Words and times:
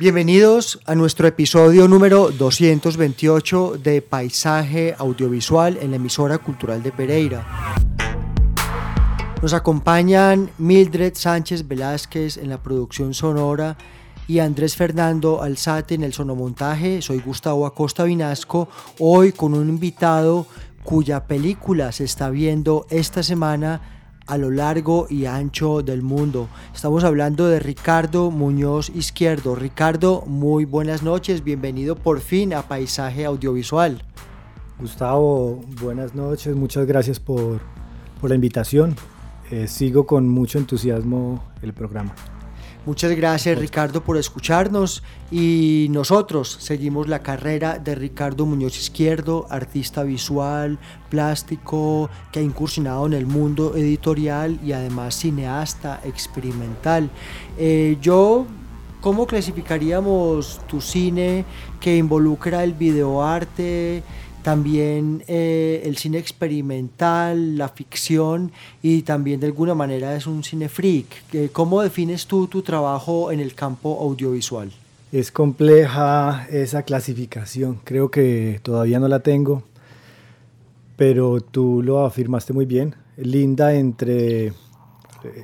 Bienvenidos 0.00 0.80
a 0.86 0.94
nuestro 0.94 1.28
episodio 1.28 1.86
número 1.86 2.30
228 2.30 3.76
de 3.82 4.00
Paisaje 4.00 4.94
Audiovisual 4.96 5.76
en 5.76 5.90
la 5.90 5.96
emisora 5.96 6.38
cultural 6.38 6.82
de 6.82 6.90
Pereira. 6.90 7.46
Nos 9.42 9.52
acompañan 9.52 10.48
Mildred 10.56 11.12
Sánchez 11.16 11.68
Velázquez 11.68 12.38
en 12.38 12.48
la 12.48 12.62
producción 12.62 13.12
sonora 13.12 13.76
y 14.26 14.38
Andrés 14.38 14.74
Fernando 14.74 15.42
Alzate 15.42 15.96
en 15.96 16.04
el 16.04 16.14
sonomontaje. 16.14 17.02
Soy 17.02 17.20
Gustavo 17.20 17.66
Acosta 17.66 18.04
Vinasco, 18.04 18.70
hoy 19.00 19.32
con 19.32 19.52
un 19.52 19.68
invitado 19.68 20.46
cuya 20.82 21.26
película 21.26 21.92
se 21.92 22.04
está 22.04 22.30
viendo 22.30 22.86
esta 22.88 23.22
semana 23.22 23.99
a 24.30 24.38
lo 24.38 24.50
largo 24.50 25.08
y 25.10 25.26
ancho 25.26 25.82
del 25.82 26.02
mundo. 26.02 26.48
Estamos 26.72 27.02
hablando 27.02 27.48
de 27.48 27.58
Ricardo 27.58 28.30
Muñoz 28.30 28.88
Izquierdo. 28.90 29.56
Ricardo, 29.56 30.22
muy 30.24 30.64
buenas 30.64 31.02
noches, 31.02 31.42
bienvenido 31.42 31.96
por 31.96 32.20
fin 32.20 32.54
a 32.54 32.62
Paisaje 32.62 33.24
Audiovisual. 33.24 34.00
Gustavo, 34.78 35.60
buenas 35.82 36.14
noches, 36.14 36.54
muchas 36.54 36.86
gracias 36.86 37.18
por, 37.18 37.60
por 38.20 38.30
la 38.30 38.36
invitación. 38.36 38.94
Eh, 39.50 39.66
sigo 39.66 40.06
con 40.06 40.28
mucho 40.28 40.58
entusiasmo 40.58 41.42
el 41.60 41.72
programa. 41.72 42.14
Muchas 42.86 43.14
gracias 43.14 43.58
Ricardo 43.58 44.02
por 44.02 44.16
escucharnos 44.16 45.02
y 45.30 45.88
nosotros 45.90 46.56
seguimos 46.60 47.08
la 47.08 47.22
carrera 47.22 47.78
de 47.78 47.94
Ricardo 47.94 48.46
Muñoz 48.46 48.78
Izquierdo, 48.78 49.46
artista 49.50 50.02
visual, 50.02 50.78
plástico, 51.10 52.08
que 52.32 52.38
ha 52.38 52.42
incursionado 52.42 53.04
en 53.04 53.12
el 53.12 53.26
mundo 53.26 53.76
editorial 53.76 54.58
y 54.64 54.72
además 54.72 55.14
cineasta 55.14 56.00
experimental. 56.04 57.10
Eh, 57.58 57.98
yo, 58.00 58.46
¿cómo 59.02 59.26
clasificaríamos 59.26 60.62
tu 60.66 60.80
cine 60.80 61.44
que 61.80 61.98
involucra 61.98 62.64
el 62.64 62.72
videoarte? 62.72 64.02
También 64.42 65.22
eh, 65.26 65.82
el 65.84 65.96
cine 65.96 66.18
experimental, 66.18 67.56
la 67.56 67.68
ficción 67.68 68.52
y 68.82 69.02
también 69.02 69.40
de 69.40 69.46
alguna 69.46 69.74
manera 69.74 70.16
es 70.16 70.26
un 70.26 70.42
cine 70.42 70.68
freak. 70.68 71.06
Eh, 71.32 71.50
¿Cómo 71.52 71.82
defines 71.82 72.26
tú 72.26 72.46
tu 72.46 72.62
trabajo 72.62 73.32
en 73.32 73.40
el 73.40 73.54
campo 73.54 73.98
audiovisual? 74.00 74.70
Es 75.12 75.30
compleja 75.32 76.46
esa 76.50 76.82
clasificación, 76.84 77.80
creo 77.84 78.10
que 78.10 78.60
todavía 78.62 79.00
no 79.00 79.08
la 79.08 79.20
tengo, 79.20 79.64
pero 80.96 81.40
tú 81.40 81.82
lo 81.82 82.04
afirmaste 82.04 82.52
muy 82.52 82.64
bien, 82.64 82.94
linda 83.16 83.74
entre 83.74 84.46
eh, 84.46 84.52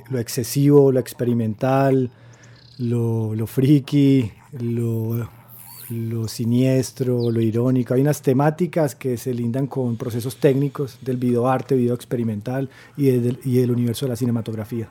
lo 0.09 0.19
excesivo, 0.19 0.91
lo 0.91 0.99
experimental, 0.99 2.09
lo, 2.77 3.35
lo 3.35 3.47
friki, 3.47 4.31
lo 4.53 5.29
lo 5.89 6.27
siniestro, 6.27 7.31
lo 7.31 7.41
irónico. 7.41 7.93
Hay 7.93 8.01
unas 8.01 8.21
temáticas 8.21 8.95
que 8.95 9.17
se 9.17 9.33
lindan 9.33 9.67
con 9.67 9.95
procesos 9.97 10.37
técnicos 10.37 10.97
del 11.01 11.17
videoarte, 11.17 11.75
video 11.75 11.95
experimental 11.95 12.69
y 12.95 13.05
del, 13.05 13.39
y 13.43 13.59
universo 13.59 14.05
de 14.05 14.09
la 14.09 14.15
cinematografía. 14.15 14.89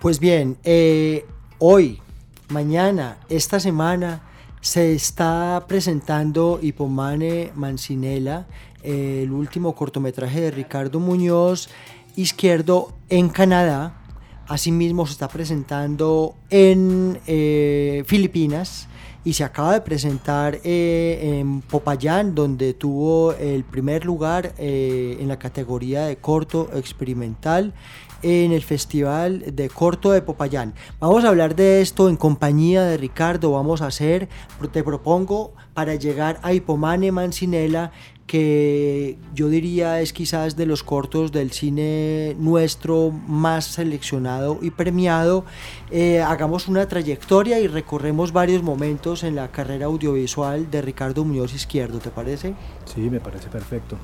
Pues 0.00 0.18
bien, 0.18 0.56
eh, 0.64 1.24
hoy, 1.58 2.00
mañana, 2.48 3.18
esta 3.28 3.60
semana 3.60 4.22
se 4.60 4.92
está 4.92 5.64
presentando 5.68 6.58
Hipomane 6.60 7.52
Mancinela, 7.54 8.46
el 8.82 9.30
último 9.32 9.74
cortometraje 9.74 10.40
de 10.40 10.50
Ricardo 10.50 11.00
Muñoz 11.00 11.68
Izquierdo 12.16 12.94
en 13.08 13.28
Canadá. 13.28 14.02
Asimismo 14.48 15.06
se 15.06 15.12
está 15.12 15.28
presentando 15.28 16.34
en 16.50 17.20
eh, 17.26 18.02
Filipinas 18.06 18.88
y 19.28 19.34
se 19.34 19.44
acaba 19.44 19.74
de 19.74 19.82
presentar 19.82 20.58
eh, 20.64 21.38
en 21.38 21.60
Popayán, 21.60 22.34
donde 22.34 22.72
tuvo 22.72 23.34
el 23.34 23.62
primer 23.62 24.06
lugar 24.06 24.54
eh, 24.56 25.18
en 25.20 25.28
la 25.28 25.38
categoría 25.38 26.06
de 26.06 26.16
corto 26.16 26.70
experimental 26.72 27.74
en 28.22 28.52
el 28.52 28.62
Festival 28.62 29.44
de 29.54 29.68
Corto 29.68 30.10
de 30.10 30.22
Popayán. 30.22 30.74
Vamos 31.00 31.24
a 31.24 31.28
hablar 31.28 31.54
de 31.54 31.80
esto 31.80 32.08
en 32.08 32.16
compañía 32.16 32.82
de 32.84 32.96
Ricardo, 32.96 33.52
vamos 33.52 33.82
a 33.82 33.86
hacer, 33.86 34.28
te 34.72 34.82
propongo, 34.82 35.54
para 35.74 35.94
llegar 35.94 36.40
a 36.42 36.52
Hipomane 36.52 37.12
Mancinela, 37.12 37.92
que 38.26 39.16
yo 39.34 39.48
diría 39.48 40.00
es 40.00 40.12
quizás 40.12 40.54
de 40.54 40.66
los 40.66 40.84
cortos 40.84 41.32
del 41.32 41.50
cine 41.50 42.36
nuestro 42.38 43.10
más 43.10 43.64
seleccionado 43.64 44.58
y 44.60 44.70
premiado. 44.70 45.44
Eh, 45.90 46.20
hagamos 46.20 46.68
una 46.68 46.86
trayectoria 46.86 47.58
y 47.58 47.66
recorremos 47.66 48.32
varios 48.32 48.62
momentos 48.62 49.24
en 49.24 49.34
la 49.34 49.50
carrera 49.50 49.86
audiovisual 49.86 50.70
de 50.70 50.82
Ricardo 50.82 51.24
Muñoz 51.24 51.54
Izquierdo, 51.54 51.98
¿te 51.98 52.10
parece? 52.10 52.54
Sí, 52.84 53.00
me 53.08 53.18
parece 53.18 53.48
perfecto. 53.48 53.96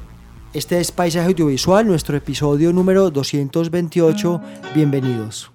Este 0.54 0.78
es 0.78 0.92
Paisaje 0.92 1.26
Audiovisual, 1.26 1.84
nuestro 1.84 2.16
episodio 2.16 2.72
número 2.72 3.10
228. 3.10 4.40
Bienvenidos. 4.72 5.50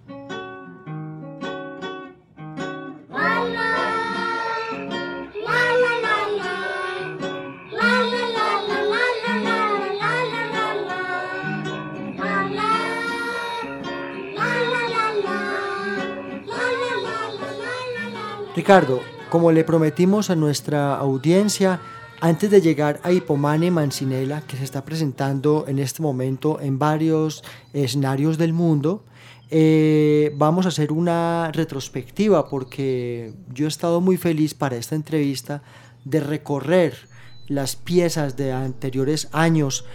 Ricardo, 18.53 18.99
como 19.29 19.53
le 19.53 19.63
prometimos 19.63 20.29
a 20.29 20.35
nuestra 20.35 20.97
audiencia, 20.97 21.79
antes 22.21 22.51
de 22.51 22.61
llegar 22.61 22.99
a 23.03 23.11
Hipomane 23.11 23.71
Mancinela, 23.71 24.41
que 24.41 24.57
se 24.57 24.63
está 24.63 24.83
presentando 24.83 25.65
en 25.67 25.79
este 25.79 26.01
momento 26.01 26.59
en 26.59 26.77
varios 26.77 27.43
escenarios 27.73 28.37
del 28.37 28.53
mundo, 28.53 29.05
eh, 29.51 30.31
vamos 30.35 30.65
a 30.65 30.69
hacer 30.69 30.91
una 30.91 31.51
retrospectiva 31.53 32.47
porque 32.49 33.33
yo 33.51 33.65
he 33.65 33.67
estado 33.67 33.99
muy 34.01 34.17
feliz 34.17 34.53
para 34.53 34.75
esta 34.75 34.95
entrevista 34.95 35.63
de 36.05 36.19
recorrer 36.19 37.07
las 37.47 37.75
piezas 37.75 38.37
de 38.37 38.51
anteriores 38.51 39.27
años. 39.31 39.85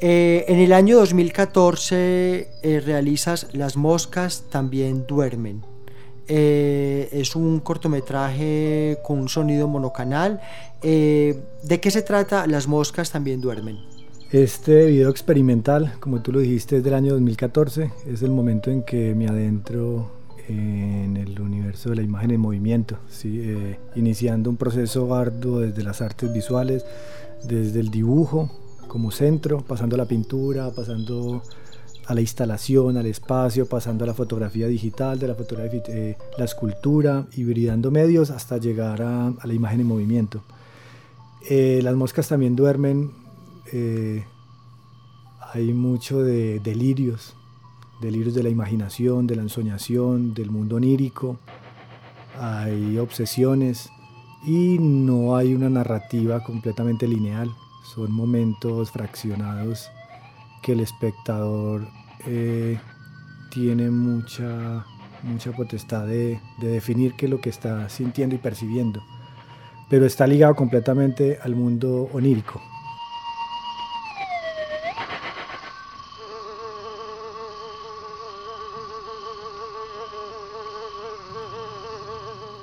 Eh, 0.00 0.46
en 0.48 0.58
el 0.58 0.72
año 0.72 0.96
2014 0.96 2.48
eh, 2.62 2.80
realizas 2.80 3.48
Las 3.52 3.76
moscas 3.76 4.44
también 4.50 5.06
duermen. 5.06 5.69
Eh, 6.32 7.08
es 7.10 7.34
un 7.34 7.58
cortometraje 7.58 8.98
con 9.02 9.18
un 9.18 9.28
sonido 9.28 9.66
monocanal. 9.66 10.40
Eh, 10.80 11.42
¿De 11.64 11.80
qué 11.80 11.90
se 11.90 12.02
trata? 12.02 12.46
Las 12.46 12.68
moscas 12.68 13.10
también 13.10 13.40
duermen. 13.40 13.78
Este 14.30 14.86
video 14.86 15.10
experimental, 15.10 15.94
como 15.98 16.22
tú 16.22 16.30
lo 16.30 16.38
dijiste, 16.38 16.76
es 16.76 16.84
del 16.84 16.94
año 16.94 17.14
2014. 17.14 17.90
Es 18.06 18.22
el 18.22 18.30
momento 18.30 18.70
en 18.70 18.84
que 18.84 19.12
me 19.16 19.26
adentro 19.26 20.12
en 20.48 21.16
el 21.16 21.40
universo 21.40 21.90
de 21.90 21.96
la 21.96 22.02
imagen 22.02 22.30
en 22.30 22.40
movimiento. 22.40 22.98
Eh, 23.24 23.78
iniciando 23.96 24.50
un 24.50 24.56
proceso 24.56 25.12
arduo 25.12 25.58
desde 25.58 25.82
las 25.82 26.00
artes 26.00 26.32
visuales, 26.32 26.84
desde 27.42 27.80
el 27.80 27.90
dibujo 27.90 28.52
como 28.86 29.10
centro, 29.10 29.64
pasando 29.66 29.96
a 29.96 29.98
la 29.98 30.06
pintura, 30.06 30.70
pasando 30.70 31.42
a 32.10 32.14
la 32.14 32.22
instalación, 32.22 32.96
al 32.96 33.06
espacio, 33.06 33.66
pasando 33.66 34.02
a 34.02 34.06
la 34.08 34.14
fotografía 34.14 34.66
digital, 34.66 35.20
de 35.20 35.28
la 35.28 35.36
fotografía, 35.36 35.80
eh, 35.86 36.16
la 36.36 36.44
escultura, 36.44 37.28
hibridando 37.36 37.92
medios 37.92 38.30
hasta 38.30 38.58
llegar 38.58 39.00
a, 39.00 39.32
la 39.44 39.54
imagen 39.54 39.80
en 39.80 39.86
movimiento. 39.86 40.42
Eh, 41.48 41.78
las 41.84 41.94
moscas 41.94 42.26
también 42.26 42.56
duermen, 42.56 43.12
hay 45.54 45.72
mucho 45.72 46.24
de 46.24 46.58
delirios, 46.58 47.36
delirios 48.00 48.34
de 48.34 48.42
la 48.42 48.48
imaginación, 48.48 49.28
de 49.28 49.36
la 49.36 49.42
ensoñación, 49.42 50.34
del 50.34 50.50
mundo 50.50 50.76
onírico, 50.76 51.38
hay 52.36 52.98
obsesiones 52.98 53.90
y 54.44 54.78
no 54.80 55.36
hay 55.36 55.54
una 55.54 55.70
narrativa 55.70 56.42
completamente 56.42 57.06
lineal, 57.06 57.54
son 57.94 58.10
momentos 58.10 58.90
fraccionados 58.90 59.88
que 60.62 60.72
el 60.72 60.80
espectador 60.80 61.86
eh, 62.26 62.78
tiene 63.50 63.90
mucha, 63.90 64.84
mucha 65.22 65.52
potestad 65.52 66.06
de, 66.06 66.40
de 66.60 66.68
definir 66.68 67.14
qué 67.16 67.26
es 67.26 67.30
lo 67.30 67.40
que 67.40 67.50
está 67.50 67.88
sintiendo 67.88 68.34
y 68.34 68.38
percibiendo, 68.38 69.02
pero 69.88 70.06
está 70.06 70.26
ligado 70.26 70.54
completamente 70.54 71.38
al 71.42 71.54
mundo 71.54 72.08
onírico. 72.12 72.60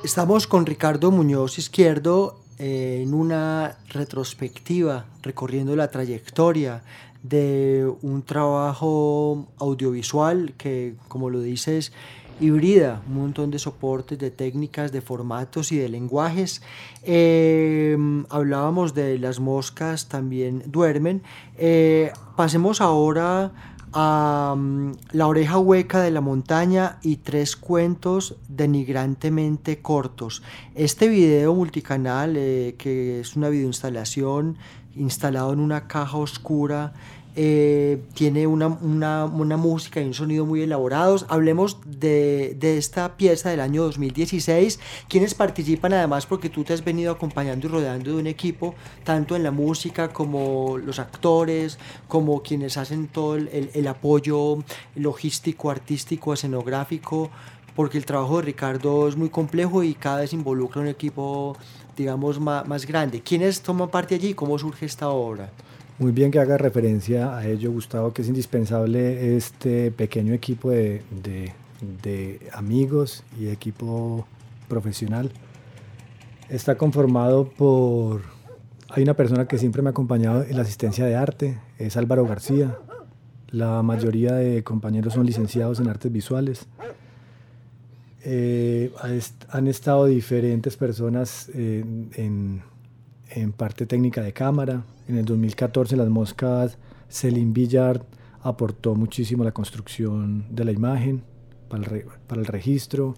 Estamos 0.08 0.48
con 0.48 0.66
Ricardo 0.66 1.12
Muñoz 1.12 1.58
Izquierdo 1.60 2.40
eh, 2.60 3.02
en 3.04 3.14
una 3.14 3.78
retrospectiva 3.90 5.06
recorriendo 5.22 5.76
la 5.76 5.92
trayectoria 5.92 6.82
de 7.24 7.92
un 8.02 8.24
trabajo 8.24 9.48
audiovisual 9.60 10.54
que, 10.58 10.96
como 11.08 11.30
lo 11.30 11.42
dices, 11.42 11.92
hibrida 12.40 13.02
un 13.08 13.16
montón 13.16 13.52
de 13.52 13.60
soportes, 13.60 14.20
de 14.20 14.32
técnicas, 14.32 14.92
de 14.92 15.02
formatos 15.02 15.72
y 15.72 15.78
de 15.78 15.90
lenguajes. 15.90 16.62
Eh, 17.04 17.98
hablábamos 18.30 18.94
de 18.94 19.18
las 19.20 19.40
moscas 19.40 20.08
también 20.08 20.64
duermen. 20.68 21.22
Eh, 21.58 22.12
pasemos 22.36 22.82
ahora 22.82 23.52
a 23.94 24.56
La 25.14 25.28
oreja 25.28 25.58
hueca 25.58 26.02
de 26.02 26.12
la 26.12 26.22
montaña 26.22 27.00
y 27.02 27.18
tres 27.18 27.56
cuentos 27.56 28.36
denigrantemente 28.48 29.82
cortos. 29.82 30.44
Este 30.76 31.08
video 31.08 31.56
multicanal, 31.56 32.36
eh, 32.38 32.76
que 32.78 33.22
es 33.22 33.36
una 33.36 33.50
videoinstalación 33.50 34.58
instalado 34.98 35.54
en 35.54 35.60
una 35.60 35.88
caja 35.88 36.18
oscura 36.18 36.94
eh, 37.40 38.02
tiene 38.16 38.48
una, 38.48 38.66
una, 38.66 39.58
música 39.58 40.02
y 40.02 40.06
un 40.06 40.16
sonido 40.16 40.44
muy 40.44 40.64
elaborados. 40.64 41.28
Hablemos 41.30 41.78
de, 41.86 42.58
de, 42.60 42.80
esta 42.80 43.16
pieza 43.16 43.52
del 43.52 43.60
año 43.60 43.84
2016, 43.84 44.80
quienes 45.08 45.36
participan 45.36 45.94
además 45.94 46.26
porque 46.26 46.50
tú 46.50 46.64
te 46.64 46.74
has 46.74 46.84
venido 46.84 47.12
acompañando 47.12 47.68
y 47.68 47.70
rodeando 47.70 48.10
de 48.10 48.18
un 48.18 48.26
equipo, 48.26 48.74
tanto 49.04 49.36
en 49.36 49.44
la 49.44 49.52
música 49.52 50.12
como 50.12 50.80
los 50.80 50.98
actores, 50.98 51.78
como 52.08 52.42
quienes 52.42 52.76
hacen 52.76 53.08
todo 53.08 53.36
el, 53.36 53.70
el, 53.72 53.88
apoyo 53.88 54.64
logístico, 54.96 55.70
artístico, 55.70 56.34
escenográfico 56.34 57.30
porque 57.78 58.00
el 58.00 58.06
trabajo 58.08 58.38
de 58.38 58.42
Ricardo 58.42 59.08
es 59.08 59.16
muy 59.16 59.30
complejo 59.30 59.84
y 59.84 59.94
cada 59.94 60.22
vez 60.22 60.34
involucra 60.34 60.82
un 60.82 60.88
equipo, 60.88 61.56
digamos, 61.96 62.40
más, 62.40 62.88
grande. 62.88 63.22
¿Quiénes 63.22 63.62
toman 63.62 63.90
parte 63.90 64.16
allí? 64.16 64.34
¿Cómo 64.34 64.58
surge 64.58 64.88
esta 64.88 65.10
obra? 65.10 65.52
Muy 66.00 66.12
bien 66.12 66.32
que 66.32 66.40
haga 66.40 66.58
referencia 66.58 67.38
a 67.38 67.46
ello, 67.48 67.72
Gustavo, 67.72 68.14
que 68.14 68.24
es 68.24 68.30
indispensable 68.30 69.38
este 69.38 69.92
pequeño 69.92 70.34
equipo 70.34 70.72
de, 70.72 71.04
de, 72.02 72.50
amigos 72.52 73.24
y 73.40 73.50
equipo 73.50 74.26
profesional. 74.68 75.32
Está 76.50 76.80
conformado 76.80 77.48
por... 77.48 78.24
Hay 78.90 79.04
una 79.04 79.14
persona 79.14 79.48
que 79.48 79.60
siempre 79.60 79.84
me 79.84 79.90
ha 79.90 79.92
acompañado 79.92 80.44
en 80.44 80.56
la 80.56 80.64
asistencia 80.64 81.06
de 81.06 81.16
arte, 81.16 81.60
es 81.78 81.96
Álvaro 81.96 82.26
García. 82.26 82.76
La 83.50 83.84
mayoría 83.84 84.34
de 84.34 84.64
compañeros 84.64 85.14
son 85.14 85.28
licenciados 85.28 85.80
en 85.80 85.90
artes 85.90 86.12
visuales. 86.12 86.68
Eh, 88.24 88.92
han 89.50 89.68
estado 89.68 90.06
diferentes 90.06 90.76
personas 90.76 91.50
en 91.54 92.62
en 93.30 93.52
parte 93.52 93.86
técnica 93.86 94.22
de 94.22 94.34
cámara. 94.34 94.84
En 95.08 95.18
el 95.18 95.26
2014 95.26 95.96
Las 95.96 96.10
Moscas, 96.10 96.78
Celine 97.10 97.54
Villard 97.54 98.02
aportó 98.42 98.96
muchísimo 98.96 99.44
a 99.44 99.46
la 99.46 99.52
construcción 99.52 100.46
de 100.50 100.66
la 100.66 100.72
imagen 100.72 101.24
para 101.70 102.42
el, 102.42 102.46
registro. 102.46 103.16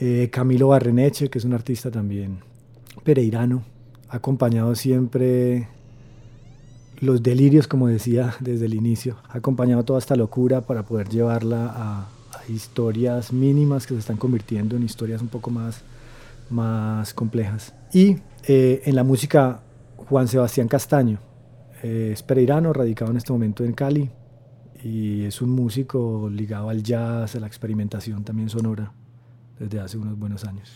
Eh, 0.00 0.28
Camilo 0.30 0.68
Barreneche, 0.68 1.28
que 1.28 1.38
es 1.38 1.44
un 1.44 1.54
artista 1.54 1.90
también 1.90 2.38
pereirano, 3.04 3.64
ha 4.08 4.16
acompañado 4.16 4.74
siempre 4.74 5.68
los 7.00 7.22
delirios, 7.22 7.68
como 7.68 7.88
decía 7.88 8.34
desde 8.40 8.66
el 8.66 8.74
inicio, 8.74 9.16
ha 9.28 9.38
acompañado 9.38 9.84
toda 9.84 9.98
esta 9.98 10.16
locura 10.16 10.62
para 10.62 10.84
poder 10.84 11.08
llevarla 11.08 11.72
a 11.74 12.08
historias 12.48 13.32
mínimas 13.32 13.86
que 13.86 13.94
se 13.94 14.00
están 14.00 14.16
convirtiendo 14.16 14.76
en 14.76 14.82
historias 14.82 15.22
un 15.22 15.28
poco 15.28 15.50
más, 15.50 15.82
más 16.50 17.14
complejas. 17.14 17.74
Y 17.92 18.18
eh, 18.44 18.82
en 18.84 18.94
la 18.96 19.04
música, 19.04 19.60
Juan 19.96 20.28
Sebastián 20.28 20.68
Castaño, 20.68 21.20
eh, 21.82 22.10
es 22.12 22.22
pereirano, 22.22 22.72
radicado 22.72 23.10
en 23.10 23.16
este 23.16 23.32
momento 23.32 23.64
en 23.64 23.72
Cali, 23.72 24.10
y 24.82 25.24
es 25.24 25.42
un 25.42 25.50
músico 25.50 26.28
ligado 26.30 26.68
al 26.68 26.82
jazz, 26.82 27.34
a 27.34 27.40
la 27.40 27.46
experimentación 27.46 28.24
también 28.24 28.48
sonora, 28.48 28.92
desde 29.58 29.80
hace 29.80 29.98
unos 29.98 30.18
buenos 30.18 30.44
años. 30.44 30.72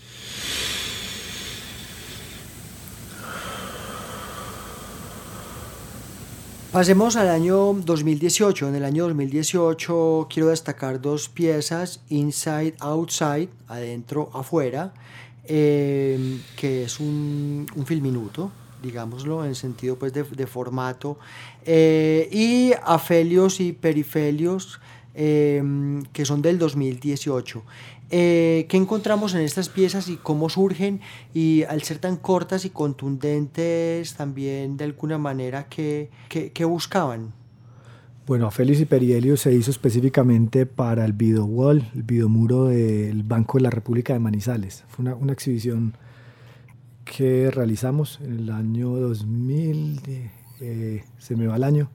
Pasemos 6.73 7.17
al 7.17 7.29
año 7.29 7.75
2018. 7.75 8.69
En 8.69 8.75
el 8.75 8.85
año 8.85 9.05
2018 9.05 10.27
quiero 10.31 10.49
destacar 10.49 11.03
dos 11.03 11.29
piezas, 11.29 12.01
Inside, 12.09 12.75
Outside, 12.81 13.51
adentro, 13.69 14.31
afuera, 14.33 14.95
Em, 15.45 16.41
que 16.57 16.85
es 16.85 17.01
un, 17.01 17.67
un 17.75 17.85
filminuto, 17.85 18.53
digámoslo, 18.81 19.45
en 19.45 19.57
sentido 19.57 19.97
pues 19.97 20.13
de, 20.13 20.47
formato, 20.47 21.19
eh, 21.67 22.29
y 22.31 22.73
Afelios 22.85 23.59
y 23.59 23.73
Perifelios, 23.73 24.81
em, 25.15 26.05
que 26.13 26.25
son 26.25 26.43
del 26.43 26.59
2018. 26.59 27.65
Eh, 28.15 28.67
¿Qué 28.69 28.77
encontramos 28.77 29.35
en 29.35 29.41
estas 29.41 29.71
piezas 29.71 30.11
y 30.11 30.17
cómo 30.17 30.51
surgen? 30.51 31.01
Y 31.33 31.63
al 31.63 31.83
ser 31.83 31.99
tan 31.99 32.19
cortas 32.19 32.67
y 32.67 32.71
contundentes, 32.71 34.15
también 34.15 34.77
de 34.77 34.85
alguna 34.85 35.17
manera, 35.17 35.67
¿qué, 35.71 36.11
qué, 36.29 36.65
buscaban? 36.67 37.33
Bueno, 38.27 38.51
Félix 38.51 38.81
y 38.81 38.85
Perielio 38.85 39.39
se 39.39 39.55
hizo 39.55 39.71
específicamente 39.71 40.67
para 40.67 41.07
el 41.07 41.15
video 41.15 41.47
wall, 41.47 41.91
el 41.95 42.03
video 42.03 42.29
muro 42.29 42.67
del 42.67 43.23
Banco 43.23 43.57
de 43.57 43.63
la 43.63 43.71
República 43.71 44.13
de 44.13 44.19
Manizales. 44.19 44.85
Fue 44.89 45.05
una, 45.05 45.15
una 45.15 45.33
exhibición 45.33 45.95
que 47.07 47.51
realizamos 47.51 48.21
en 48.23 48.41
el 48.41 48.51
año 48.51 48.91
2000, 48.91 50.01
eh, 50.61 51.05
se 51.17 51.35
me 51.35 51.47
va 51.47 51.57
el 51.57 51.65
año, 51.65 51.91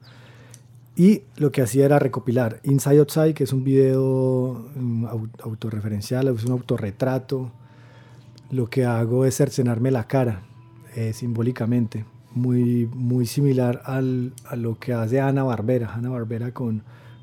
y 0.98 1.22
lo 1.36 1.52
que 1.52 1.62
hacía 1.62 1.84
era 1.84 1.98
recopilar 1.98 2.60
Inside 2.64 2.98
Outside, 2.98 3.32
que 3.32 3.44
es 3.44 3.52
un 3.52 3.64
video 3.64 4.68
autorreferencial, 5.42 6.28
es 6.28 6.44
un 6.44 6.52
autorretrato. 6.52 7.52
Lo 8.50 8.68
que 8.68 8.84
hago 8.84 9.24
es 9.24 9.36
cercenarme 9.36 9.90
la 9.90 10.08
cara, 10.08 10.42
eh, 10.96 11.12
simbólicamente 11.12 12.04
muy, 12.34 12.88
muy 12.92 13.26
similar 13.26 13.82
al, 13.84 14.32
a 14.46 14.56
lo 14.56 14.78
que 14.78 14.92
hace 14.92 15.20
Ana 15.20 15.42
Barbera. 15.42 15.94
Ana 15.94 16.08
Barbera 16.08 16.52
con, 16.52 16.82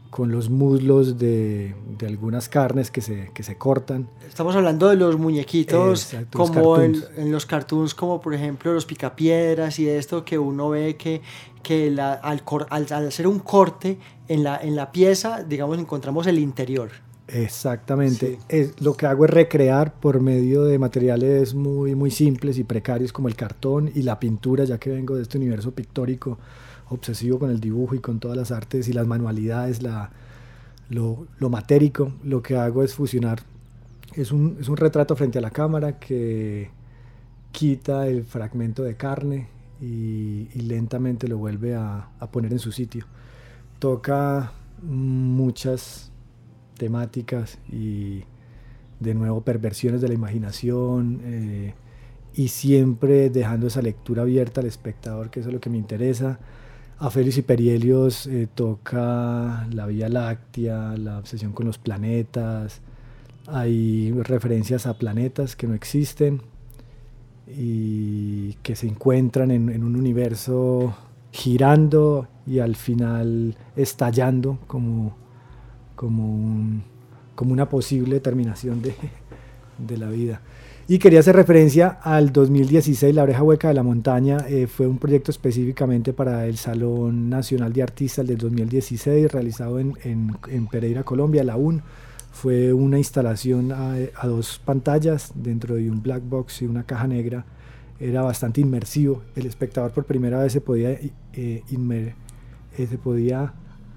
con 0.09 0.31
los 0.31 0.49
muslos 0.49 1.17
de, 1.17 1.75
de, 1.97 2.07
algunas 2.07 2.49
carnes 2.49 2.91
que 2.91 3.01
se, 3.01 3.31
que 3.33 3.43
se 3.43 3.57
cortan. 3.57 4.07
Estamos 4.27 4.55
hablando 4.55 4.89
de 4.89 4.95
los 4.95 5.17
muñequitos 5.17 6.15
como 6.31 6.79
en, 6.79 6.95
en, 7.17 7.31
los 7.31 7.45
cartoons, 7.45 7.93
como 7.93 8.21
por 8.21 8.33
ejemplo 8.33 8.73
los 8.73 8.85
picapiedras 8.85 9.79
y 9.79 9.87
esto 9.87 10.23
que 10.23 10.37
uno 10.37 10.69
ve 10.69 10.95
que, 10.95 11.21
que 11.65 11.89
la, 11.89 12.13
al, 12.13 12.43
al, 12.69 12.87
al, 12.91 13.07
hacer 13.07 13.25
un 13.25 13.39
corte 13.39 13.97
en 14.27 14.43
la, 14.43 14.57
en 14.57 14.75
la 14.75 14.91
pieza, 14.91 15.41
digamos, 15.41 15.79
encontramos 15.79 16.27
el 16.27 16.37
interior. 16.37 16.91
Exactamente. 17.27 18.37
Es, 18.49 18.79
lo 18.79 18.95
que 18.95 19.07
hago 19.07 19.25
es 19.25 19.31
recrear 19.31 19.95
por 19.95 20.21
medio 20.21 20.63
de 20.63 20.77
materiales 20.77 21.55
muy, 21.55 21.95
muy 21.95 22.11
simples 22.11 22.59
y 22.59 22.63
precarios 22.63 23.11
como 23.11 23.29
el 23.29 23.35
cartón 23.35 23.91
y 23.95 24.03
la 24.03 24.19
pintura, 24.19 24.63
ya 24.63 24.77
que 24.77 24.91
vengo 24.91 25.15
de 25.15 25.23
este 25.23 25.39
universo 25.39 25.71
pictórico 25.71 26.37
obsesivo 26.89 27.39
con 27.39 27.49
el 27.49 27.59
dibujo 27.59 27.95
y 27.95 27.99
con 27.99 28.19
todas 28.19 28.37
las 28.37 28.51
artes 28.51 28.87
y 28.87 28.93
las 28.93 29.07
manualidades, 29.07 29.81
la, 29.81 30.11
lo, 30.89 31.25
lo, 31.39 31.49
matérico. 31.49 32.13
Lo 32.23 32.43
que 32.43 32.57
hago 32.57 32.83
es 32.83 32.93
fusionar, 32.93 33.39
es 34.13 34.31
un, 34.31 34.57
es 34.61 34.69
un 34.69 34.77
retrato 34.77 35.15
frente 35.15 35.39
a 35.39 35.41
la 35.41 35.49
cámara 35.49 35.97
que 35.97 36.69
quita 37.51 38.07
el 38.07 38.23
fragmento 38.23 38.83
de 38.83 38.95
carne 38.97 39.54
y, 39.81 40.47
lentamente 40.55 41.27
lo 41.27 41.37
vuelve 41.37 41.75
a, 41.75 42.09
poner 42.31 42.51
en 42.53 42.59
su 42.59 42.71
sitio. 42.71 43.05
Toca 43.79 44.51
muchas 44.81 46.11
temáticas 46.77 47.57
y 47.71 48.23
de 48.99 49.13
nuevo 49.13 49.41
perversiones 49.41 50.01
de 50.01 50.07
la 50.07 50.13
imaginación 50.13 51.21
eh, 51.23 51.73
y 52.33 52.49
siempre 52.49 53.29
dejando 53.29 53.67
esa 53.67 53.81
lectura 53.81 54.23
abierta 54.23 54.61
al 54.61 54.67
espectador, 54.67 55.29
que 55.29 55.39
eso 55.39 55.49
es 55.49 55.53
lo 55.53 55.61
que 55.61 55.69
me 55.69 55.77
interesa. 55.77 56.39
A 56.97 57.09
Félix 57.09 57.37
y 57.37 57.41
Perielios 57.41 58.27
eh, 58.27 58.47
toca 58.53 59.67
la 59.71 59.85
Vía 59.85 60.07
Láctea, 60.07 60.95
la 60.97 61.19
obsesión 61.19 61.51
con 61.51 61.65
los 61.65 61.77
planetas, 61.77 62.81
hay 63.47 64.11
referencias 64.11 64.87
a 64.87 64.97
planetas 64.97 65.55
que 65.55 65.67
no 65.67 65.75
existen 65.75 66.41
y 67.47 68.53
que 68.63 68.75
se 68.75 68.87
encuentran 68.87 69.51
en, 69.51 69.69
en 69.69 69.83
un 69.83 69.95
universo 69.95 70.95
girando 71.31 72.27
y 72.47 72.59
al 72.59 72.75
final 72.75 73.55
estallando 73.75 74.59
como, 74.67 75.15
como, 75.95 76.33
un, 76.33 76.83
como 77.35 77.53
una 77.53 77.67
posible 77.67 78.19
terminación 78.19 78.81
de, 78.81 78.95
de, 79.77 79.97
la 79.97 80.09
vida. 80.09 80.41
Y 80.87 80.99
quería 80.99 81.19
hacer 81.19 81.35
referencia 81.35 81.99
al 82.01 82.31
2016, 82.31 83.13
La 83.13 83.23
Oreja 83.23 83.43
Hueca 83.43 83.67
de 83.67 83.73
la 83.73 83.83
Montaña, 83.83 84.37
eh, 84.47 84.67
fue 84.67 84.87
un 84.87 84.97
proyecto 84.97 85.31
específicamente 85.31 86.13
para 86.13 86.45
el 86.45 86.57
Salón 86.57 87.29
Nacional 87.29 87.73
de 87.73 87.83
Artistas 87.83 88.25
del 88.27 88.37
2016, 88.37 89.31
realizado 89.31 89.79
en, 89.79 89.93
en, 90.03 90.37
en 90.47 90.67
Pereira, 90.67 91.03
Colombia, 91.03 91.43
la 91.43 91.57
UN. 91.57 91.81
Fue 92.35 92.73
una 92.73 92.97
instalación 92.97 93.71
a, 93.71 93.95
a 94.15 94.27
dos 94.27 94.59
pantallas 94.63 95.31
dentro 95.35 95.75
de 95.75 95.89
un 95.89 96.03
black 96.03 96.21
box 96.27 96.61
y 96.61 96.65
una 96.65 96.83
caja 96.83 97.07
negra 97.07 97.45
era 97.99 98.21
bastante 98.21 98.61
inmersivo. 98.61 99.23
El 99.35 99.45
espectador 99.45 99.91
por 99.91 100.05
primera 100.05 100.39
vez 100.39 100.53
se 100.53 100.61
podía, 100.61 100.91
eh, 100.91 101.11
eh, 101.33 102.15
se 102.77 102.97
podía 102.97 103.53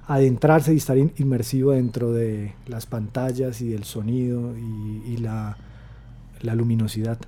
adentrarse 0.07 0.73
y 0.73 0.76
estar 0.76 0.97
inmersivo 0.97 1.73
dentro 1.73 2.12
de 2.12 2.54
las 2.66 2.87
pantallas 2.87 3.61
y 3.61 3.68
del 3.68 3.85
sonido 3.85 4.54
y, 4.57 5.18
la, 5.18 5.59
la, 6.40 6.54
luminosidad. 6.54 7.18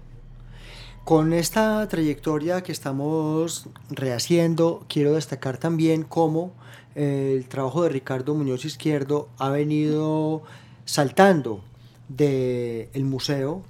Con 1.04 1.32
esta 1.32 1.86
trayectoria 1.88 2.62
que 2.62 2.72
estamos 2.72 3.68
rehaciendo, 3.90 4.86
quiero 4.88 5.14
destacar 5.14 5.58
también 5.58 6.04
cómo 6.04 6.52
eh, 6.94 7.34
el 7.36 7.48
trabajo 7.48 7.82
de 7.82 7.90
Ricardo 7.90 8.34
Muñoz 8.34 8.64
Izquierdo 8.64 9.28
ha 9.38 9.50
venido 9.50 10.42
saltando 10.90 11.62
del 12.08 12.88
el 12.92 13.04
museo 13.04 13.62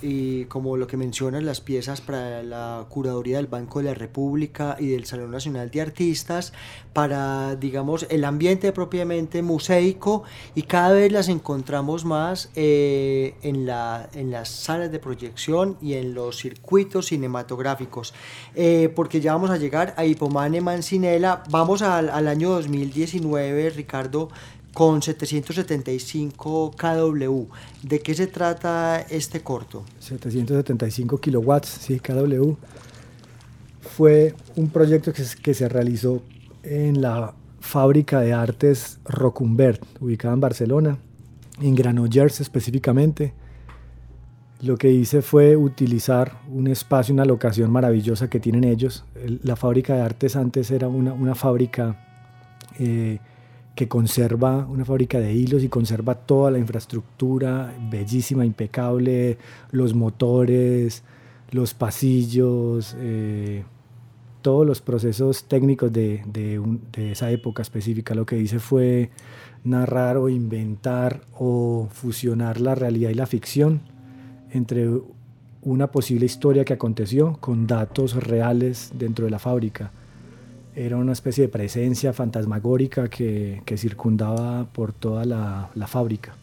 y 0.00 0.44
como 0.44 0.76
lo 0.76 0.86
que 0.86 0.96
mencionan 0.96 1.44
las 1.44 1.60
piezas 1.60 2.00
para 2.00 2.42
la 2.42 2.84
curaduría 2.88 3.38
del 3.38 3.46
Banco 3.46 3.80
de 3.80 3.86
la 3.86 3.94
República 3.94 4.76
y 4.78 4.88
del 4.88 5.06
Salón 5.06 5.32
Nacional 5.32 5.70
de 5.70 5.80
Artistas 5.80 6.52
para 6.92 7.56
digamos 7.56 8.06
el 8.08 8.24
ambiente 8.24 8.70
propiamente 8.72 9.42
museico 9.42 10.22
y 10.54 10.62
cada 10.62 10.92
vez 10.92 11.10
las 11.10 11.28
encontramos 11.28 12.04
más 12.04 12.50
eh, 12.54 13.34
en, 13.42 13.66
la, 13.66 14.08
en 14.14 14.30
las 14.30 14.50
salas 14.50 14.92
de 14.92 14.98
proyección 14.98 15.76
y 15.80 15.94
en 15.94 16.14
los 16.14 16.36
circuitos 16.36 17.06
cinematográficos. 17.06 18.14
Eh, 18.54 18.92
porque 18.94 19.20
ya 19.20 19.32
vamos 19.32 19.50
a 19.50 19.56
llegar 19.56 19.94
a 19.96 20.04
Hipomane 20.04 20.60
Mancinela. 20.60 21.42
Vamos 21.50 21.82
al, 21.82 22.10
al 22.10 22.28
año 22.28 22.50
2019 22.50 23.70
Ricardo 23.70 24.28
con 24.72 25.02
775 25.02 26.72
kW. 26.76 27.46
¿De 27.82 28.00
qué 28.00 28.14
se 28.14 28.26
trata 28.26 29.00
este 29.00 29.40
corto? 29.40 29.84
775 29.98 31.18
kilowatts, 31.18 31.68
sí, 31.68 32.00
kW. 32.00 32.52
Fue 33.80 34.34
un 34.56 34.68
proyecto 34.70 35.12
que, 35.12 35.24
que 35.42 35.54
se 35.54 35.68
realizó 35.68 36.22
en 36.62 37.00
la 37.00 37.34
fábrica 37.60 38.20
de 38.20 38.32
artes 38.32 38.98
Rocumbert, 39.04 39.82
ubicada 40.00 40.34
en 40.34 40.40
Barcelona, 40.40 40.98
en 41.60 41.74
Granollers 41.74 42.40
específicamente. 42.40 43.34
Lo 44.60 44.76
que 44.76 44.90
hice 44.90 45.22
fue 45.22 45.56
utilizar 45.56 46.40
un 46.50 46.66
espacio, 46.66 47.14
una 47.14 47.24
locación 47.24 47.70
maravillosa 47.70 48.28
que 48.28 48.40
tienen 48.40 48.64
ellos. 48.64 49.04
la 49.42 49.54
fábrica 49.54 49.94
de 49.94 50.02
artes 50.02 50.34
antes 50.34 50.70
era 50.70 50.88
una, 50.88 51.12
una 51.12 51.34
fábrica 51.34 52.04
eh, 52.78 53.18
que 53.78 53.86
conserva 53.86 54.66
una 54.66 54.84
fábrica 54.84 55.20
de 55.20 55.32
hilos 55.32 55.62
y 55.62 55.68
conserva 55.68 56.16
toda 56.16 56.50
la 56.50 56.58
infraestructura 56.58 57.72
bellísima, 57.88 58.44
impecable, 58.44 59.38
los 59.70 59.94
motores, 59.94 61.04
los 61.52 61.74
pasillos, 61.74 62.96
eh, 62.98 63.62
todos 64.42 64.66
los 64.66 64.80
procesos 64.80 65.44
técnicos 65.44 65.92
de, 65.92 66.24
de, 66.26 67.12
esa 67.12 67.30
época 67.30 67.62
específica. 67.62 68.16
Lo 68.16 68.26
que 68.26 68.36
hice 68.36 68.58
fue 68.58 69.10
narrar 69.62 70.16
o 70.16 70.28
inventar 70.28 71.20
o 71.38 71.86
fusionar 71.92 72.60
la 72.60 72.74
realidad 72.74 73.10
y 73.10 73.14
la 73.14 73.26
ficción 73.26 73.80
entre 74.50 74.90
una 75.62 75.92
posible 75.92 76.26
historia 76.26 76.64
que 76.64 76.72
aconteció 76.72 77.36
con 77.38 77.68
datos 77.68 78.16
reales 78.16 78.90
dentro 78.98 79.26
de 79.26 79.30
la 79.30 79.38
fábrica 79.38 79.92
era 80.78 80.96
una 80.96 81.12
especie 81.12 81.42
de 81.42 81.48
presencia 81.48 82.12
fantasmagórica 82.12 83.08
que, 83.08 83.62
que 83.66 83.76
circundaba 83.76 84.64
por 84.72 84.92
toda 84.92 85.24
la, 85.24 85.70
la 85.74 85.88
fábrica. 85.88 86.36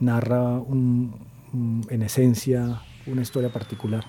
Narra 0.00 0.60
en 0.66 2.02
esencia 2.02 2.80
una 3.06 3.22
historia 3.22 3.52
particular. 3.52 4.04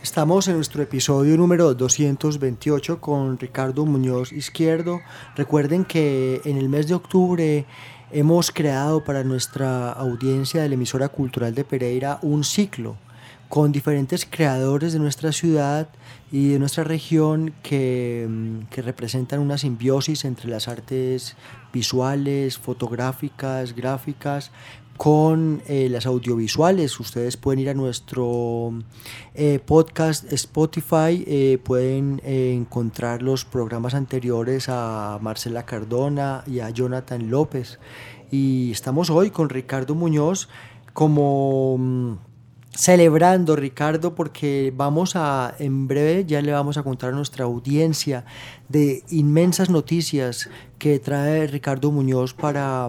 Estamos 0.00 0.46
en 0.46 0.54
nuestro 0.54 0.84
episodio 0.84 1.36
número 1.36 1.74
228 1.74 3.00
con 3.00 3.38
Ricardo 3.40 3.84
Muñoz 3.84 4.32
Izquierdo. 4.32 5.00
Recuerden 5.34 5.84
que 5.84 6.42
en 6.44 6.58
el 6.58 6.68
mes 6.68 6.86
de 6.86 6.94
octubre 6.94 7.66
hemos 8.12 8.52
creado 8.52 9.02
para 9.02 9.24
nuestra 9.24 9.90
audiencia 9.90 10.62
de 10.62 10.68
la 10.68 10.74
emisora 10.76 11.08
cultural 11.08 11.56
de 11.56 11.64
Pereira 11.64 12.20
un 12.22 12.44
ciclo 12.44 12.96
con 13.54 13.70
diferentes 13.70 14.26
creadores 14.28 14.92
de 14.94 14.98
nuestra 14.98 15.30
ciudad 15.30 15.88
y 16.32 16.48
de 16.48 16.58
nuestra 16.58 16.82
región 16.82 17.54
que, 17.62 18.26
mm, 18.28 18.62
que, 18.64 18.82
representan 18.82 19.38
una 19.38 19.58
simbiosis 19.58 20.24
entre 20.24 20.50
las 20.50 20.66
artes 20.66 21.36
visuales, 21.72 22.58
fotográficas, 22.58 23.76
gráficas, 23.76 24.50
con 24.96 25.62
eh, 25.68 25.88
las 25.88 26.04
audiovisuales. 26.04 26.98
Ustedes 26.98 27.36
pueden 27.36 27.60
ir 27.60 27.70
a 27.70 27.74
nuestro 27.74 28.72
eh, 29.36 29.60
podcast 29.64 30.32
Spotify, 30.32 31.22
eh, 31.24 31.60
pueden 31.62 32.20
encontrar 32.24 33.22
los 33.22 33.44
programas 33.44 33.94
anteriores 33.94 34.68
a 34.68 35.20
Marcela 35.22 35.64
Cardona 35.64 36.42
y 36.48 36.58
a 36.58 36.70
Jonathan 36.70 37.30
López. 37.30 37.78
Y 38.32 38.72
estamos 38.72 39.10
hoy 39.10 39.30
con 39.30 39.48
Ricardo 39.48 39.94
Muñoz 39.94 40.48
como 40.92 41.76
mm, 41.78 42.33
celebrando, 42.74 43.56
Ricardo, 43.56 44.14
porque 44.14 44.72
vamos 44.76 45.14
a, 45.14 45.54
en 45.58 45.86
breve 45.86 46.24
ya 46.26 46.42
le 46.42 46.52
vamos 46.52 46.76
a 46.76 46.82
contar 46.82 47.10
a 47.10 47.16
nuestra 47.16 47.44
audiencia 47.44 48.24
de 48.68 49.04
inmensas 49.10 49.70
noticias 49.70 50.50
que 50.78 50.98
trae 50.98 51.46
Ricardo 51.46 51.92
Muñoz 51.92 52.34
para, 52.34 52.88